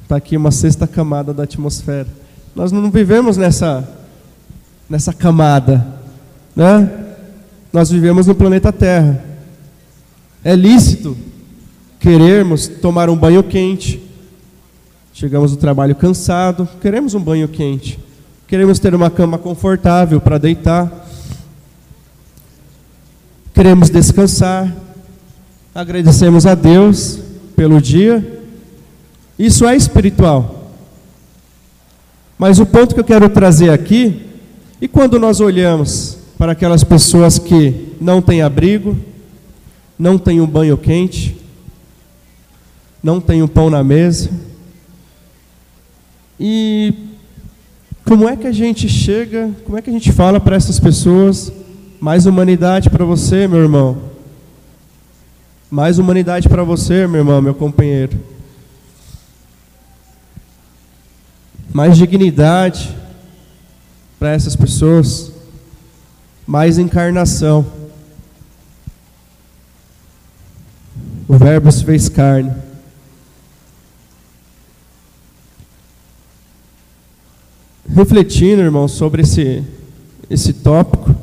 Está 0.02 0.16
aqui 0.16 0.36
uma 0.36 0.50
sexta 0.50 0.86
camada 0.86 1.32
da 1.32 1.44
atmosfera. 1.44 2.06
Nós 2.54 2.70
não 2.70 2.90
vivemos 2.90 3.38
nessa, 3.38 3.88
nessa 4.90 5.10
camada. 5.10 5.86
Né? 6.54 7.16
Nós 7.72 7.90
vivemos 7.90 8.26
no 8.26 8.34
planeta 8.34 8.70
Terra. 8.70 9.24
É 10.44 10.54
lícito 10.54 11.16
querermos 11.98 12.68
tomar 12.68 13.08
um 13.08 13.16
banho 13.16 13.42
quente. 13.42 14.02
Chegamos 15.14 15.52
do 15.52 15.56
trabalho 15.56 15.94
cansado, 15.94 16.68
queremos 16.82 17.14
um 17.14 17.20
banho 17.22 17.48
quente. 17.48 17.98
Queremos 18.46 18.78
ter 18.78 18.94
uma 18.94 19.10
cama 19.10 19.38
confortável 19.38 20.20
para 20.20 20.38
deitar. 20.38 20.88
Queremos 23.52 23.90
descansar. 23.90 24.72
Agradecemos 25.74 26.46
a 26.46 26.54
Deus 26.54 27.18
pelo 27.56 27.80
dia. 27.80 28.40
Isso 29.36 29.66
é 29.66 29.74
espiritual. 29.74 30.70
Mas 32.38 32.60
o 32.60 32.66
ponto 32.66 32.94
que 32.94 33.00
eu 33.00 33.04
quero 33.04 33.28
trazer 33.28 33.70
aqui, 33.70 34.24
e 34.80 34.86
quando 34.86 35.18
nós 35.18 35.40
olhamos 35.40 36.16
para 36.38 36.52
aquelas 36.52 36.84
pessoas 36.84 37.40
que 37.40 37.96
não 38.00 38.22
têm 38.22 38.42
abrigo, 38.42 38.96
não 39.98 40.18
têm 40.18 40.40
um 40.40 40.46
banho 40.46 40.76
quente, 40.78 41.36
não 43.02 43.20
têm 43.20 43.42
um 43.42 43.48
pão 43.48 43.70
na 43.70 43.82
mesa, 43.82 44.30
e 46.38 47.15
como 48.06 48.28
é 48.28 48.36
que 48.36 48.46
a 48.46 48.52
gente 48.52 48.88
chega, 48.88 49.50
como 49.64 49.76
é 49.76 49.82
que 49.82 49.90
a 49.90 49.92
gente 49.92 50.12
fala 50.12 50.38
para 50.38 50.54
essas 50.54 50.78
pessoas, 50.78 51.52
mais 52.00 52.24
humanidade 52.24 52.88
para 52.88 53.04
você, 53.04 53.48
meu 53.48 53.58
irmão? 53.58 53.98
Mais 55.68 55.98
humanidade 55.98 56.48
para 56.48 56.62
você, 56.62 57.04
meu 57.08 57.22
irmão, 57.22 57.42
meu 57.42 57.52
companheiro. 57.52 58.16
Mais 61.72 61.98
dignidade 61.98 62.96
para 64.20 64.30
essas 64.30 64.54
pessoas. 64.54 65.32
Mais 66.46 66.78
encarnação. 66.78 67.66
O 71.26 71.36
Verbo 71.36 71.72
se 71.72 71.84
fez 71.84 72.08
carne. 72.08 72.65
Refletindo, 77.94 78.62
irmão, 78.62 78.88
sobre 78.88 79.22
esse, 79.22 79.62
esse 80.28 80.52
tópico, 80.52 81.14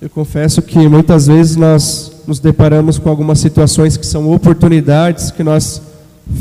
eu 0.00 0.08
confesso 0.08 0.62
que 0.62 0.78
muitas 0.88 1.26
vezes 1.26 1.56
nós 1.56 2.22
nos 2.26 2.40
deparamos 2.40 2.98
com 2.98 3.08
algumas 3.08 3.38
situações 3.38 3.96
que 3.96 4.06
são 4.06 4.32
oportunidades 4.32 5.30
que 5.30 5.42
nós 5.42 5.82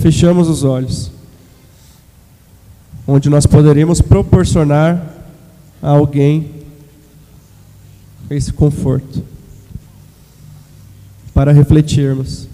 fechamos 0.02 0.48
os 0.48 0.64
olhos, 0.64 1.12
onde 3.06 3.30
nós 3.30 3.46
poderíamos 3.46 4.02
proporcionar 4.02 5.16
a 5.82 5.90
alguém 5.90 6.52
esse 8.30 8.54
conforto, 8.54 9.24
para 11.34 11.52
refletirmos. 11.52 12.48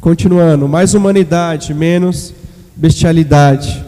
Continuando, 0.00 0.68
mais 0.68 0.94
humanidade, 0.94 1.74
menos 1.74 2.32
bestialidade. 2.76 3.87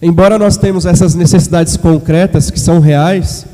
Embora 0.00 0.38
nós 0.38 0.56
temos 0.56 0.86
essas 0.86 1.14
necessidades 1.14 1.76
concretas 1.76 2.50
que 2.50 2.60
são 2.60 2.78
reais, 2.78 3.46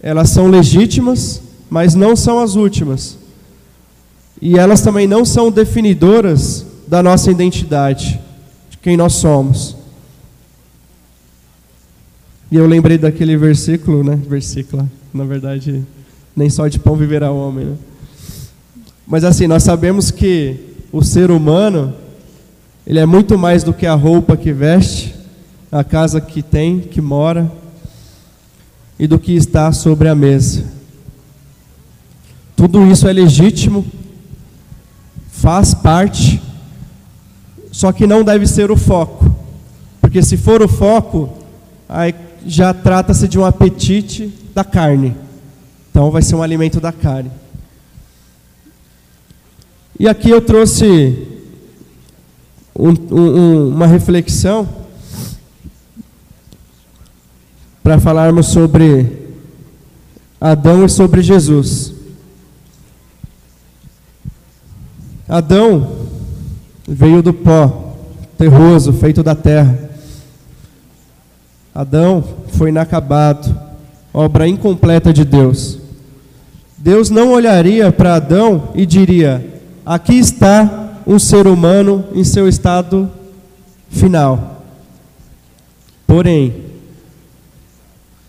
elas 0.00 0.30
são 0.30 0.48
legítimas, 0.48 1.42
mas 1.70 1.94
não 1.94 2.16
são 2.16 2.40
as 2.40 2.56
últimas. 2.56 3.16
E 4.40 4.58
elas 4.58 4.80
também 4.80 5.06
não 5.06 5.24
são 5.24 5.50
definidoras 5.50 6.66
da 6.86 7.02
nossa 7.02 7.30
identidade, 7.30 8.20
de 8.68 8.78
quem 8.78 8.96
nós 8.96 9.14
somos. 9.14 9.76
E 12.50 12.56
eu 12.56 12.66
lembrei 12.66 12.98
daquele 12.98 13.36
versículo, 13.36 14.04
né? 14.04 14.16
Versículo, 14.28 14.88
na 15.12 15.24
verdade, 15.24 15.84
nem 16.34 16.48
só 16.48 16.68
de 16.68 16.78
pão 16.78 16.94
viverá 16.94 17.30
o 17.32 17.48
homem, 17.48 17.66
né? 17.66 17.76
Mas 19.06 19.24
assim, 19.24 19.46
nós 19.46 19.62
sabemos 19.62 20.10
que 20.10 20.56
o 20.92 21.02
ser 21.02 21.30
humano, 21.30 21.94
ele 22.86 23.00
é 23.00 23.06
muito 23.06 23.36
mais 23.36 23.64
do 23.64 23.74
que 23.74 23.84
a 23.84 23.94
roupa 23.94 24.36
que 24.36 24.52
veste, 24.52 25.12
a 25.72 25.82
casa 25.82 26.20
que 26.20 26.40
tem, 26.40 26.78
que 26.78 27.00
mora, 27.00 27.50
e 28.96 29.08
do 29.08 29.18
que 29.18 29.32
está 29.32 29.72
sobre 29.72 30.08
a 30.08 30.14
mesa. 30.14 30.64
Tudo 32.54 32.86
isso 32.86 33.08
é 33.08 33.12
legítimo, 33.12 33.84
faz 35.32 35.74
parte, 35.74 36.40
só 37.72 37.92
que 37.92 38.06
não 38.06 38.22
deve 38.22 38.46
ser 38.46 38.70
o 38.70 38.76
foco, 38.76 39.34
porque 40.00 40.22
se 40.22 40.36
for 40.36 40.62
o 40.62 40.68
foco, 40.68 41.36
aí 41.88 42.14
já 42.46 42.72
trata-se 42.72 43.26
de 43.26 43.36
um 43.36 43.44
apetite 43.44 44.32
da 44.54 44.62
carne, 44.62 45.14
então 45.90 46.10
vai 46.10 46.22
ser 46.22 46.36
um 46.36 46.42
alimento 46.42 46.80
da 46.80 46.92
carne. 46.92 47.32
E 49.98 50.08
aqui 50.08 50.30
eu 50.30 50.40
trouxe 50.40 51.25
um, 52.78 52.94
um, 53.10 53.68
uma 53.68 53.86
reflexão 53.86 54.68
para 57.82 57.98
falarmos 57.98 58.46
sobre 58.46 59.26
Adão 60.40 60.84
e 60.84 60.88
sobre 60.88 61.22
Jesus. 61.22 61.94
Adão 65.28 66.06
veio 66.86 67.22
do 67.22 67.32
pó, 67.32 67.94
terroso, 68.36 68.92
feito 68.92 69.22
da 69.22 69.34
terra. 69.34 69.90
Adão 71.74 72.22
foi 72.48 72.68
inacabado, 72.68 73.54
obra 74.12 74.46
incompleta 74.46 75.12
de 75.12 75.24
Deus. 75.24 75.78
Deus 76.76 77.08
não 77.08 77.32
olharia 77.32 77.90
para 77.90 78.14
Adão 78.14 78.70
e 78.74 78.84
diria: 78.84 79.60
Aqui 79.84 80.18
está 80.18 80.85
um 81.06 81.18
ser 81.18 81.46
humano 81.46 82.04
em 82.12 82.24
seu 82.24 82.48
estado 82.48 83.10
final. 83.88 84.64
Porém, 86.06 86.64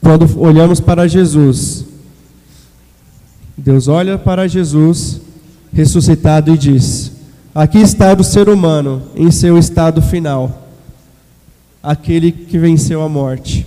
quando 0.01 0.39
olhamos 0.39 0.79
para 0.79 1.07
Jesus, 1.07 1.85
Deus 3.57 3.87
olha 3.87 4.17
para 4.17 4.47
Jesus 4.47 5.19
ressuscitado 5.73 6.53
e 6.53 6.57
diz: 6.57 7.11
Aqui 7.53 7.79
está 7.79 8.13
o 8.13 8.23
ser 8.23 8.47
humano 8.47 9.01
em 9.15 9.31
seu 9.31 9.57
estado 9.57 10.01
final, 10.01 10.67
aquele 11.81 12.31
que 12.31 12.59
venceu 12.59 13.01
a 13.01 13.09
morte. 13.09 13.65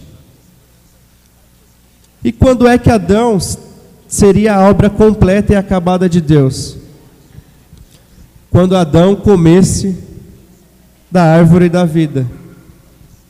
E 2.22 2.30
quando 2.30 2.68
é 2.68 2.78
que 2.78 2.90
Adão 2.90 3.38
seria 4.06 4.54
a 4.54 4.68
obra 4.68 4.88
completa 4.90 5.52
e 5.52 5.56
acabada 5.56 6.08
de 6.08 6.20
Deus? 6.20 6.79
Quando 8.50 8.76
Adão 8.76 9.14
comesse 9.14 9.96
da 11.10 11.22
árvore 11.22 11.68
da 11.68 11.84
vida. 11.84 12.26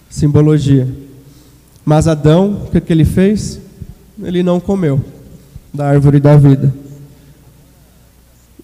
Simbologia. 0.09 0.89
Mas 1.85 2.07
Adão, 2.07 2.65
o 2.65 2.71
que, 2.71 2.81
que 2.81 2.93
ele 2.93 3.05
fez? 3.05 3.61
Ele 4.23 4.43
não 4.43 4.61
comeu 4.61 5.01
da 5.73 5.89
árvore 5.89 6.21
da 6.21 6.37
vida. 6.37 6.75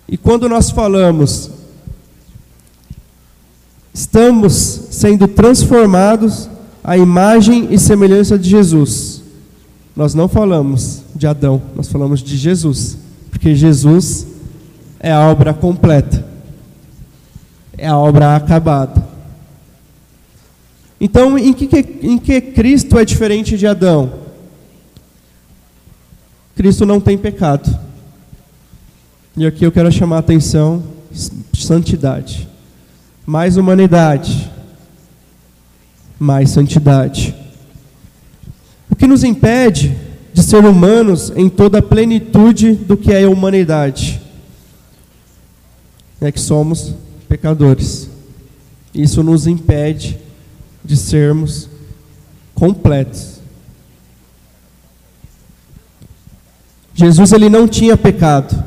E 0.09 0.17
quando 0.17 0.49
nós 0.49 0.71
falamos, 0.71 1.51
estamos 3.93 4.53
sendo 4.91 5.27
transformados 5.27 6.49
à 6.85 6.97
imagem 6.97 7.73
e 7.73 7.79
semelhança 7.79 8.39
de 8.39 8.49
Jesus. 8.49 9.23
Nós 9.95 10.15
não 10.15 10.29
falamos 10.29 11.03
de 11.15 11.27
Adão, 11.27 11.63
nós 11.75 11.89
falamos 11.89 12.23
de 12.23 12.37
Jesus, 12.37 12.99
porque 13.31 13.55
Jesus 13.55 14.27
é 15.01 15.11
a 15.11 15.21
obra 15.21 15.55
completa, 15.55 16.26
é 17.79 17.87
a 17.87 17.97
obra 17.97 18.37
acabada. 18.37 19.07
Então, 21.01 21.39
em 21.39 21.53
que, 21.53 21.69
em 22.03 22.19
que 22.19 22.41
Cristo 22.41 22.99
é 22.99 23.05
diferente 23.05 23.59
de 23.59 23.67
Adão? 23.67 24.13
Cristo 26.55 26.87
não 26.87 26.99
tem 26.99 27.19
pecado. 27.19 27.79
E 29.37 29.47
aqui 29.47 29.65
eu 29.65 29.71
quero 29.71 29.93
chamar 29.93 30.17
a 30.17 30.21
atenção: 30.21 30.83
santidade. 31.53 32.49
Mais 33.27 33.59
humanidade. 33.59 34.51
Mais 36.19 36.49
santidade. 36.49 37.35
O 38.91 38.97
que 38.97 39.07
nos 39.07 39.23
impede 39.23 39.95
de 40.33 40.43
ser 40.43 40.65
humanos 40.65 41.31
em 41.37 41.51
toda 41.51 41.79
a 41.79 41.83
plenitude 41.83 42.73
do 42.73 42.97
que 42.97 43.13
é 43.13 43.25
a 43.25 43.29
humanidade? 43.29 44.19
É 46.19 46.33
que 46.33 46.41
somos 46.41 46.95
pecadores. 47.37 48.09
Isso 48.95 49.23
nos 49.23 49.47
impede 49.47 50.19
de 50.83 50.97
sermos 50.97 51.69
completos. 52.55 53.37
Jesus 56.95 57.33
ele 57.33 57.51
não 57.51 57.69
tinha 57.69 57.95
pecado. 57.95 58.65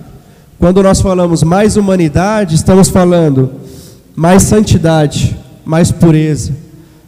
Quando 0.60 0.84
nós 0.84 1.01
falamos 1.01 1.41
mais 1.41 1.77
humanidade, 1.77 2.53
estamos 2.53 2.89
falando 2.89 3.51
mais 4.15 4.43
santidade, 4.43 5.36
mais 5.65 5.91
pureza, 5.91 6.53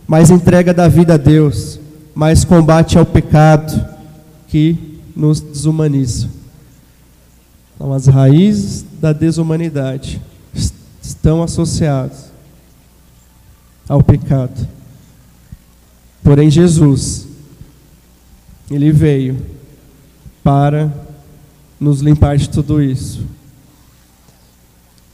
mais 0.08 0.32
entrega 0.32 0.74
da 0.74 0.88
vida 0.88 1.13
a 1.13 1.17
Deus, 1.17 1.80
mais 2.15 2.43
combate 2.43 2.97
ao 2.97 3.06
pecado 3.06 3.86
que 4.47 5.00
nos 5.15 5.39
desumaniza. 5.39 6.28
Então, 7.76 7.93
as 7.93 8.08
raízes 8.08 8.84
da 9.00 9.13
desumanidade 9.13 10.19
estão 11.22 11.44
associadas 11.44 12.32
ao 13.88 14.02
pecado. 14.02 14.68
Porém, 16.24 16.50
Jesus, 16.50 17.28
Ele 18.72 18.92
veio 18.92 19.40
para 20.44 20.92
nos 21.80 22.02
limpar 22.02 22.38
de 22.38 22.50
tudo 22.50 22.82
isso. 22.82 23.24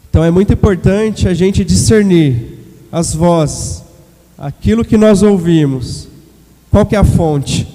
Então 0.10 0.24
é 0.24 0.32
muito 0.32 0.54
importante 0.54 1.28
a 1.28 1.34
gente 1.34 1.66
discernir 1.66 2.58
as 2.90 3.14
vozes, 3.14 3.84
aquilo 4.38 4.86
que 4.86 4.96
nós 4.96 5.22
ouvimos, 5.22 6.08
qual 6.72 6.86
que 6.86 6.96
é 6.96 7.00
a 7.00 7.04
fonte? 7.04 7.68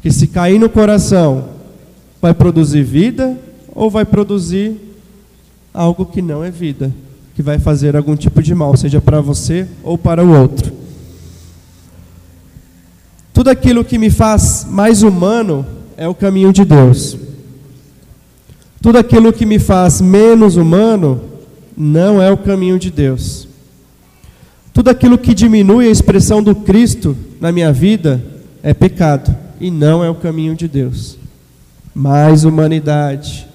Que 0.00 0.12
se 0.12 0.28
cair 0.28 0.60
no 0.60 0.68
coração, 0.68 1.48
vai 2.22 2.32
produzir 2.32 2.84
vida 2.84 3.36
ou 3.74 3.90
vai 3.90 4.04
produzir 4.04 4.76
algo 5.72 6.06
que 6.06 6.22
não 6.22 6.44
é 6.44 6.52
vida, 6.52 6.94
que 7.34 7.42
vai 7.42 7.58
fazer 7.58 7.96
algum 7.96 8.14
tipo 8.14 8.42
de 8.42 8.54
mal, 8.54 8.76
seja 8.76 9.00
para 9.00 9.20
você 9.20 9.66
ou 9.82 9.98
para 9.98 10.24
o 10.24 10.32
outro. 10.38 10.72
Tudo 13.32 13.50
aquilo 13.50 13.84
que 13.84 13.98
me 13.98 14.10
faz 14.10 14.66
mais 14.70 15.02
humano 15.02 15.66
é 15.96 16.06
o 16.06 16.14
caminho 16.14 16.52
de 16.52 16.64
Deus. 16.64 17.18
Tudo 18.80 18.98
aquilo 18.98 19.32
que 19.32 19.44
me 19.44 19.58
faz 19.58 20.00
menos 20.00 20.56
humano 20.56 21.20
não 21.76 22.22
é 22.22 22.30
o 22.30 22.36
caminho 22.36 22.78
de 22.78 22.90
Deus. 22.90 23.48
Tudo 24.72 24.90
aquilo 24.90 25.18
que 25.18 25.34
diminui 25.34 25.88
a 25.88 25.90
expressão 25.90 26.42
do 26.42 26.54
Cristo 26.54 27.16
na 27.40 27.50
minha 27.50 27.72
vida 27.72 28.24
é 28.62 28.72
pecado 28.72 29.34
e 29.60 29.70
não 29.70 30.04
é 30.04 30.10
o 30.10 30.14
caminho 30.14 30.54
de 30.54 30.68
Deus. 30.68 31.16
Mais 31.94 32.44
humanidade, 32.44 33.48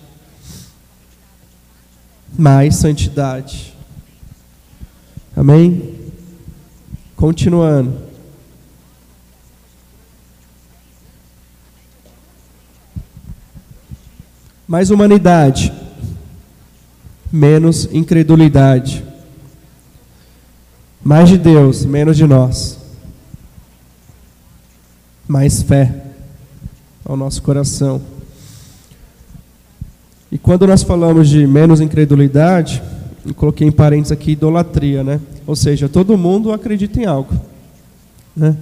mais 2.37 2.75
santidade. 2.75 3.73
Amém? 5.35 5.95
Continuando. 7.15 8.09
Mais 14.67 14.91
humanidade, 14.91 15.73
menos 17.31 17.89
incredulidade. 17.91 19.03
Mais 21.03 21.29
de 21.29 21.37
Deus, 21.37 21.85
menos 21.85 22.15
de 22.15 22.25
nós. 22.25 22.77
Mais 25.27 25.63
fé 25.63 26.05
ao 27.03 27.17
nosso 27.17 27.41
coração. 27.41 28.18
E 30.31 30.37
quando 30.37 30.67
nós 30.67 30.83
falamos 30.83 31.27
de 31.27 31.45
menos 31.47 31.81
incredulidade, 31.81 32.81
eu 33.25 33.33
coloquei 33.33 33.67
em 33.67 33.71
parênteses 33.71 34.11
aqui 34.11 34.31
idolatria, 34.31 35.03
né? 35.03 35.19
Ou 35.45 35.55
seja, 35.55 35.89
todo 35.89 36.17
mundo 36.17 36.51
acredita 36.51 36.99
em 36.99 37.05
algo, 37.05 37.33
né? 38.35 38.55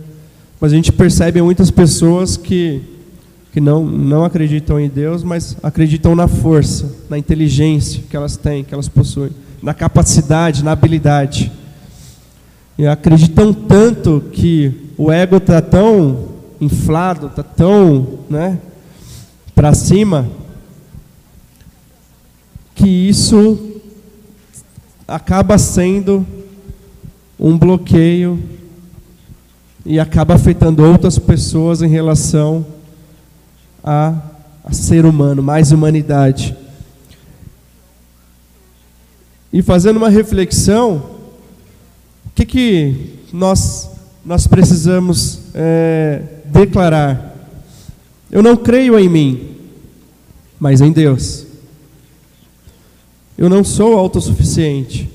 Mas 0.59 0.71
a 0.71 0.75
gente 0.75 0.91
percebe 0.91 1.41
muitas 1.41 1.69
pessoas 1.69 2.37
que 2.37 2.81
que 3.57 3.61
não, 3.61 3.83
não 3.83 4.23
acreditam 4.23 4.79
em 4.79 4.87
Deus, 4.87 5.23
mas 5.23 5.57
acreditam 5.63 6.15
na 6.15 6.27
força, 6.27 6.93
na 7.09 7.17
inteligência 7.17 8.03
que 8.07 8.15
elas 8.15 8.37
têm, 8.37 8.63
que 8.63 8.71
elas 8.71 8.87
possuem, 8.87 9.31
na 9.63 9.73
capacidade, 9.73 10.63
na 10.63 10.73
habilidade. 10.73 11.51
E 12.77 12.85
acreditam 12.85 13.51
tanto 13.51 14.23
que 14.31 14.91
o 14.95 15.11
ego 15.11 15.37
está 15.37 15.59
tão 15.59 16.27
inflado, 16.61 17.25
está 17.25 17.41
tão 17.41 18.19
né, 18.29 18.59
para 19.55 19.73
cima, 19.73 20.29
que 22.77 22.87
isso 22.87 23.81
acaba 25.07 25.57
sendo 25.57 26.23
um 27.39 27.57
bloqueio 27.57 28.39
e 29.83 29.99
acaba 29.99 30.35
afetando 30.35 30.83
outras 30.83 31.17
pessoas 31.17 31.81
em 31.81 31.87
relação 31.87 32.63
a, 33.83 34.13
a 34.63 34.71
ser 34.73 35.05
humano, 35.05 35.41
mais 35.41 35.71
humanidade. 35.71 36.55
E 39.51 39.63
fazendo 39.63 39.97
uma 39.97 40.09
reflexão, 40.09 40.97
o 42.27 42.29
que, 42.35 42.45
que 42.45 43.15
nós, 43.33 43.89
nós 44.23 44.45
precisamos 44.45 45.39
é, 45.55 46.21
declarar? 46.45 47.35
Eu 48.29 48.43
não 48.43 48.55
creio 48.55 48.99
em 48.99 49.09
mim, 49.09 49.55
mas 50.59 50.79
em 50.79 50.91
Deus. 50.91 51.46
Eu 53.37 53.49
não 53.49 53.63
sou 53.63 53.97
autossuficiente. 53.97 55.09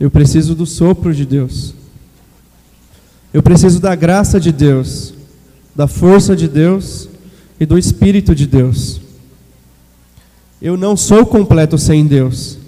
Eu 0.00 0.10
preciso 0.10 0.54
do 0.54 0.66
sopro 0.66 1.14
de 1.14 1.24
Deus. 1.24 1.74
Eu 3.32 3.42
preciso 3.42 3.80
da 3.80 3.94
graça 3.94 4.40
de 4.40 4.52
Deus, 4.52 5.14
da 5.74 5.86
força 5.86 6.34
de 6.34 6.48
Deus 6.48 7.08
e 7.58 7.66
do 7.66 7.78
Espírito 7.78 8.34
de 8.34 8.46
Deus. 8.46 9.00
Eu 10.60 10.76
não 10.76 10.96
sou 10.96 11.24
completo 11.26 11.76
sem 11.78 12.06
Deus. 12.06 12.58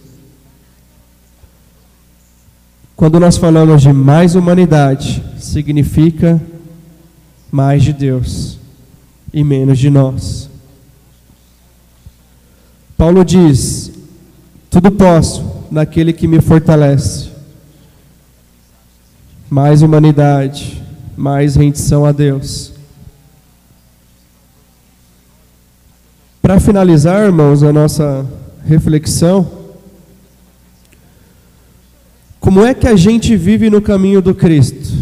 Quando 2.94 3.20
nós 3.20 3.36
falamos 3.36 3.82
de 3.82 3.92
mais 3.92 4.34
humanidade, 4.34 5.22
significa 5.38 6.40
mais 7.50 7.82
de 7.82 7.92
Deus 7.92 8.58
e 9.32 9.44
menos 9.44 9.78
de 9.78 9.90
nós. 9.90 10.48
Paulo 12.96 13.24
diz: 13.24 13.92
Tudo 14.76 14.92
posso 14.92 15.42
naquele 15.70 16.12
que 16.12 16.28
me 16.28 16.38
fortalece. 16.38 17.30
Mais 19.48 19.80
humanidade, 19.80 20.82
mais 21.16 21.56
rendição 21.56 22.04
a 22.04 22.12
Deus. 22.12 22.74
Para 26.42 26.60
finalizar, 26.60 27.24
irmãos, 27.24 27.62
a 27.62 27.72
nossa 27.72 28.26
reflexão, 28.66 29.50
como 32.38 32.62
é 32.62 32.74
que 32.74 32.86
a 32.86 32.96
gente 32.96 33.34
vive 33.34 33.70
no 33.70 33.80
caminho 33.80 34.20
do 34.20 34.34
Cristo? 34.34 34.92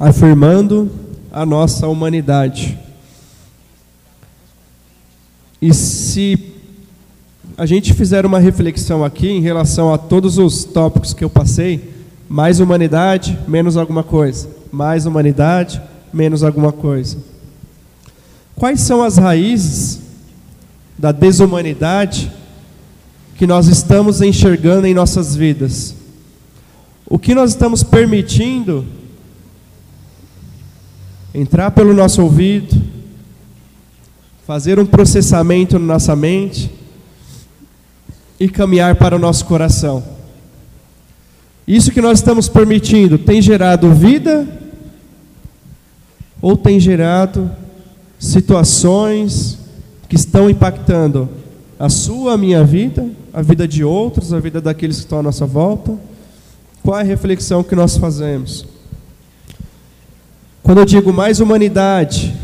Afirmando 0.00 1.06
a 1.38 1.46
nossa 1.46 1.86
humanidade. 1.86 2.76
E 5.62 5.72
se 5.72 6.52
a 7.56 7.64
gente 7.64 7.94
fizer 7.94 8.26
uma 8.26 8.40
reflexão 8.40 9.04
aqui 9.04 9.28
em 9.28 9.40
relação 9.40 9.94
a 9.94 9.96
todos 9.96 10.36
os 10.36 10.64
tópicos 10.64 11.14
que 11.14 11.22
eu 11.22 11.30
passei, 11.30 11.94
mais 12.28 12.58
humanidade, 12.58 13.38
menos 13.46 13.76
alguma 13.76 14.02
coisa. 14.02 14.48
Mais 14.72 15.06
humanidade, 15.06 15.80
menos 16.12 16.42
alguma 16.42 16.72
coisa. 16.72 17.18
Quais 18.56 18.80
são 18.80 19.00
as 19.00 19.16
raízes 19.16 20.00
da 20.98 21.12
desumanidade 21.12 22.32
que 23.36 23.46
nós 23.46 23.68
estamos 23.68 24.20
enxergando 24.20 24.88
em 24.88 24.94
nossas 24.94 25.36
vidas? 25.36 25.94
O 27.06 27.16
que 27.16 27.32
nós 27.32 27.50
estamos 27.50 27.84
permitindo 27.84 28.84
entrar 31.34 31.70
pelo 31.70 31.92
nosso 31.92 32.22
ouvido, 32.22 32.80
fazer 34.46 34.78
um 34.78 34.86
processamento 34.86 35.78
na 35.78 35.94
nossa 35.94 36.16
mente 36.16 36.70
e 38.40 38.48
caminhar 38.48 38.96
para 38.96 39.16
o 39.16 39.18
nosso 39.18 39.44
coração? 39.44 40.02
Isso 41.66 41.90
que 41.90 42.00
nós 42.00 42.18
estamos 42.18 42.48
permitindo 42.48 43.18
tem 43.18 43.42
gerado 43.42 43.92
vida 43.92 44.48
ou 46.40 46.56
tem 46.56 46.80
gerado 46.80 47.50
situações 48.18 49.58
que 50.08 50.16
estão 50.16 50.48
impactando 50.48 51.28
a 51.78 51.88
sua, 51.88 52.34
a 52.34 52.38
minha 52.38 52.64
vida, 52.64 53.06
a 53.32 53.42
vida 53.42 53.68
de 53.68 53.84
outros, 53.84 54.32
a 54.32 54.40
vida 54.40 54.60
daqueles 54.60 54.96
que 54.96 55.02
estão 55.02 55.18
à 55.18 55.22
nossa 55.22 55.46
volta? 55.46 55.96
Qual 56.82 56.98
é 56.98 57.02
a 57.02 57.04
reflexão 57.04 57.62
que 57.62 57.74
nós 57.74 57.96
fazemos? 57.96 58.66
Quando 60.68 60.80
eu 60.80 60.84
digo 60.84 61.14
mais 61.14 61.40
humanidade, 61.40 62.36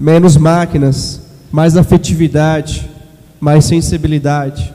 menos 0.00 0.36
máquinas, 0.36 1.22
mais 1.52 1.76
afetividade, 1.76 2.90
mais 3.38 3.64
sensibilidade, 3.64 4.74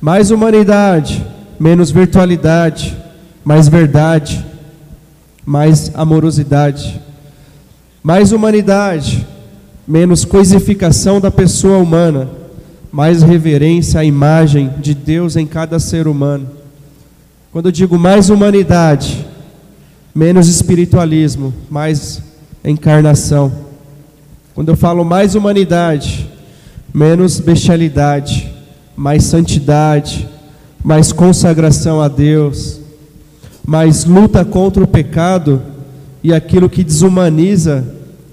mais 0.00 0.32
humanidade, 0.32 1.24
menos 1.60 1.92
virtualidade, 1.92 2.98
mais 3.44 3.68
verdade, 3.68 4.44
mais 5.46 5.92
amorosidade, 5.94 7.00
mais 8.02 8.32
humanidade, 8.32 9.24
menos 9.86 10.24
coisificação 10.24 11.20
da 11.20 11.30
pessoa 11.30 11.78
humana, 11.78 12.28
mais 12.90 13.22
reverência 13.22 14.00
à 14.00 14.04
imagem 14.04 14.74
de 14.80 14.92
Deus 14.92 15.36
em 15.36 15.46
cada 15.46 15.78
ser 15.78 16.08
humano. 16.08 16.50
Quando 17.52 17.66
eu 17.66 17.72
digo 17.72 17.96
mais 17.96 18.28
humanidade, 18.28 19.24
menos 20.14 20.48
espiritualismo, 20.48 21.52
mais 21.70 22.22
encarnação. 22.64 23.52
Quando 24.54 24.68
eu 24.68 24.76
falo 24.76 25.04
mais 25.04 25.34
humanidade, 25.34 26.28
menos 26.92 27.40
bestialidade, 27.40 28.52
mais 28.94 29.24
santidade, 29.24 30.28
mais 30.84 31.12
consagração 31.12 32.00
a 32.00 32.08
Deus, 32.08 32.80
mais 33.66 34.04
luta 34.04 34.44
contra 34.44 34.82
o 34.82 34.86
pecado 34.86 35.62
e 36.22 36.32
aquilo 36.32 36.68
que 36.68 36.84
desumaniza 36.84 37.84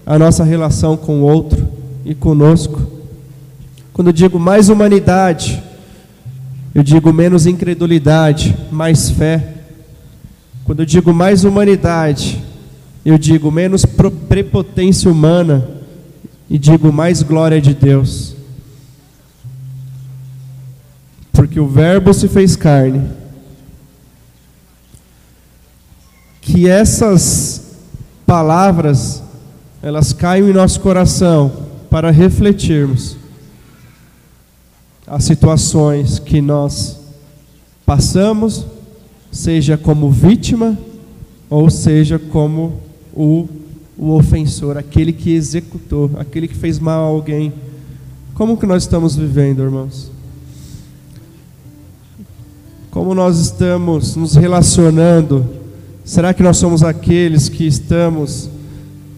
a 0.06 0.20
nossa 0.20 0.44
relação 0.44 0.98
com 0.98 1.22
o 1.22 1.24
outro 1.24 1.68
e 2.04 2.14
conosco. 2.14 2.82
Quando 3.94 4.08
eu 4.08 4.14
digo 4.14 4.40
mais 4.40 4.70
humanidade, 4.70 5.64
eu 6.74 6.84
digo 6.84 7.14
menos 7.14 7.46
incredulidade, 7.46 8.56
mais 8.72 9.10
fé. 9.10 9.59
Quando 10.70 10.82
eu 10.82 10.86
digo 10.86 11.12
mais 11.12 11.46
humanidade, 11.46 12.44
eu 13.04 13.18
digo 13.18 13.50
menos 13.50 13.88
prepotência 13.88 15.10
humana 15.10 15.68
e 16.48 16.60
digo 16.60 16.94
mais 16.94 17.24
glória 17.24 17.60
de 17.60 17.74
Deus. 17.74 18.36
Porque 21.34 21.60
o 21.60 21.68
Verbo 21.68 22.14
se 22.14 22.28
fez 22.28 22.56
carne. 22.56 23.10
Que 26.40 26.70
essas 26.70 27.80
palavras 28.24 29.24
elas 29.82 30.14
caiam 30.14 30.48
em 30.48 30.54
nosso 30.54 30.82
coração 30.82 31.52
para 31.90 32.12
refletirmos 32.12 33.18
as 35.08 35.24
situações 35.24 36.20
que 36.20 36.40
nós 36.40 36.96
passamos, 37.88 38.68
seja 39.32 39.78
como 39.78 40.10
vítima 40.10 40.78
ou 41.50 41.70
seja 41.70 42.20
como 42.20 42.80
o, 43.14 43.48
o 43.98 44.12
ofensor, 44.12 44.78
aquele 44.78 45.12
que 45.12 45.32
executou, 45.32 46.12
aquele 46.18 46.48
que 46.48 46.56
fez 46.56 46.80
mal 46.80 47.02
a 47.02 47.08
alguém. 47.08 47.52
Como 48.34 48.58
que 48.58 48.66
nós 48.66 48.84
estamos 48.84 49.16
vivendo, 49.16 49.64
irmãos? 49.64 50.12
Como 52.92 53.14
nós 53.14 53.40
estamos 53.40 54.16
nos 54.16 54.36
relacionando? 54.36 55.46
Será 56.06 56.34
que 56.34 56.42
nós 56.42 56.58
somos 56.58 56.82
aqueles 56.82 57.50
que 57.50 57.68
estamos 57.68 58.50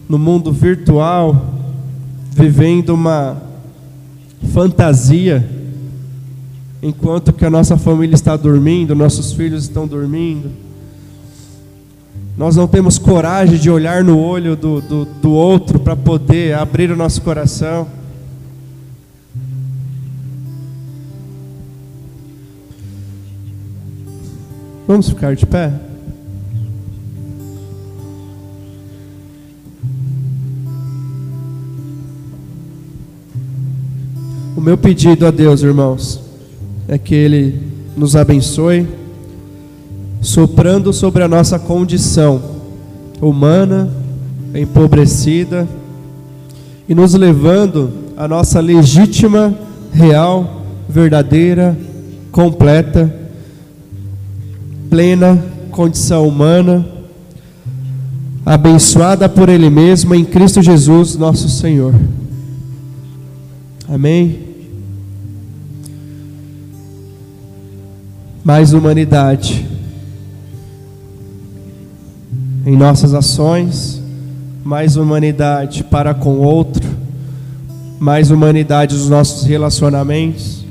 no 0.08 0.18
mundo 0.18 0.52
virtual, 0.52 1.54
vivendo 2.34 2.90
uma 2.90 3.40
fantasia, 4.52 5.48
enquanto 6.82 7.32
que 7.32 7.44
a 7.44 7.50
nossa 7.50 7.78
família 7.78 8.14
está 8.14 8.36
dormindo, 8.36 8.94
nossos 8.94 9.32
filhos 9.32 9.62
estão 9.62 9.86
dormindo. 9.86 10.50
Nós 12.36 12.56
não 12.56 12.66
temos 12.66 12.98
coragem 12.98 13.56
de 13.56 13.70
olhar 13.70 14.02
no 14.02 14.18
olho 14.18 14.56
do, 14.56 14.80
do, 14.80 15.04
do 15.04 15.30
outro 15.30 15.78
para 15.78 15.94
poder 15.94 16.54
abrir 16.54 16.90
o 16.90 16.96
nosso 16.96 17.22
coração. 17.22 17.86
Vamos 24.88 25.08
ficar 25.08 25.36
de 25.36 25.46
pé? 25.46 25.72
O 34.56 34.60
meu 34.60 34.76
pedido 34.76 35.26
a 35.26 35.30
Deus, 35.30 35.62
irmãos, 35.62 36.21
é 36.88 36.98
que 36.98 37.14
Ele 37.14 37.60
nos 37.96 38.16
abençoe, 38.16 38.86
soprando 40.20 40.92
sobre 40.92 41.22
a 41.22 41.28
nossa 41.28 41.58
condição 41.58 42.42
humana, 43.20 43.90
empobrecida, 44.54 45.68
e 46.88 46.94
nos 46.94 47.14
levando 47.14 47.90
à 48.16 48.26
nossa 48.26 48.60
legítima, 48.60 49.54
real, 49.92 50.62
verdadeira, 50.88 51.76
completa, 52.30 53.12
plena 54.90 55.42
condição 55.72 56.28
humana, 56.28 56.86
abençoada 58.44 59.28
por 59.28 59.48
Ele 59.48 59.70
mesmo 59.70 60.14
em 60.14 60.24
Cristo 60.24 60.60
Jesus, 60.60 61.16
nosso 61.16 61.48
Senhor. 61.48 61.94
Amém? 63.88 64.51
Mais 68.44 68.72
humanidade 68.72 69.66
em 72.64 72.76
nossas 72.76 73.14
ações, 73.14 74.00
mais 74.64 74.96
humanidade 74.96 75.84
para 75.84 76.14
com 76.14 76.34
o 76.34 76.42
outro, 76.42 76.88
mais 77.98 78.30
humanidade 78.30 78.94
nos 78.94 79.08
nossos 79.08 79.44
relacionamentos, 79.44 80.64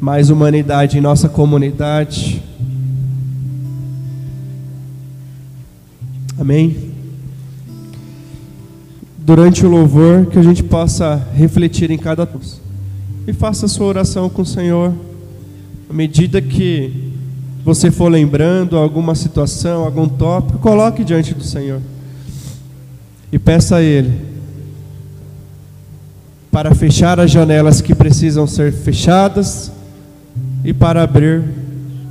mais 0.00 0.30
humanidade 0.30 0.98
em 0.98 1.00
nossa 1.00 1.28
comunidade. 1.28 2.42
Amém? 6.38 6.92
durante 9.24 9.64
o 9.64 9.68
louvor, 9.68 10.26
que 10.26 10.38
a 10.38 10.42
gente 10.42 10.62
possa 10.62 11.16
refletir 11.34 11.90
em 11.90 11.98
cada 11.98 12.26
coisa. 12.26 12.61
E 13.26 13.32
faça 13.32 13.66
a 13.66 13.68
sua 13.68 13.86
oração 13.86 14.28
com 14.28 14.42
o 14.42 14.46
Senhor, 14.46 14.92
à 15.88 15.92
medida 15.92 16.40
que 16.40 17.12
você 17.64 17.90
for 17.90 18.10
lembrando 18.10 18.76
alguma 18.76 19.14
situação, 19.14 19.84
algum 19.84 20.08
tópico, 20.08 20.58
coloque 20.58 21.04
diante 21.04 21.32
do 21.32 21.44
Senhor. 21.44 21.80
E 23.30 23.38
peça 23.38 23.76
a 23.76 23.82
Ele 23.82 24.12
para 26.50 26.74
fechar 26.74 27.18
as 27.20 27.30
janelas 27.30 27.80
que 27.80 27.94
precisam 27.94 28.46
ser 28.46 28.72
fechadas 28.72 29.72
e 30.64 30.74
para 30.74 31.02
abrir 31.02 31.44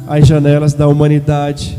as 0.08 0.28
janelas 0.28 0.74
da 0.74 0.88
humanidade 0.88 1.78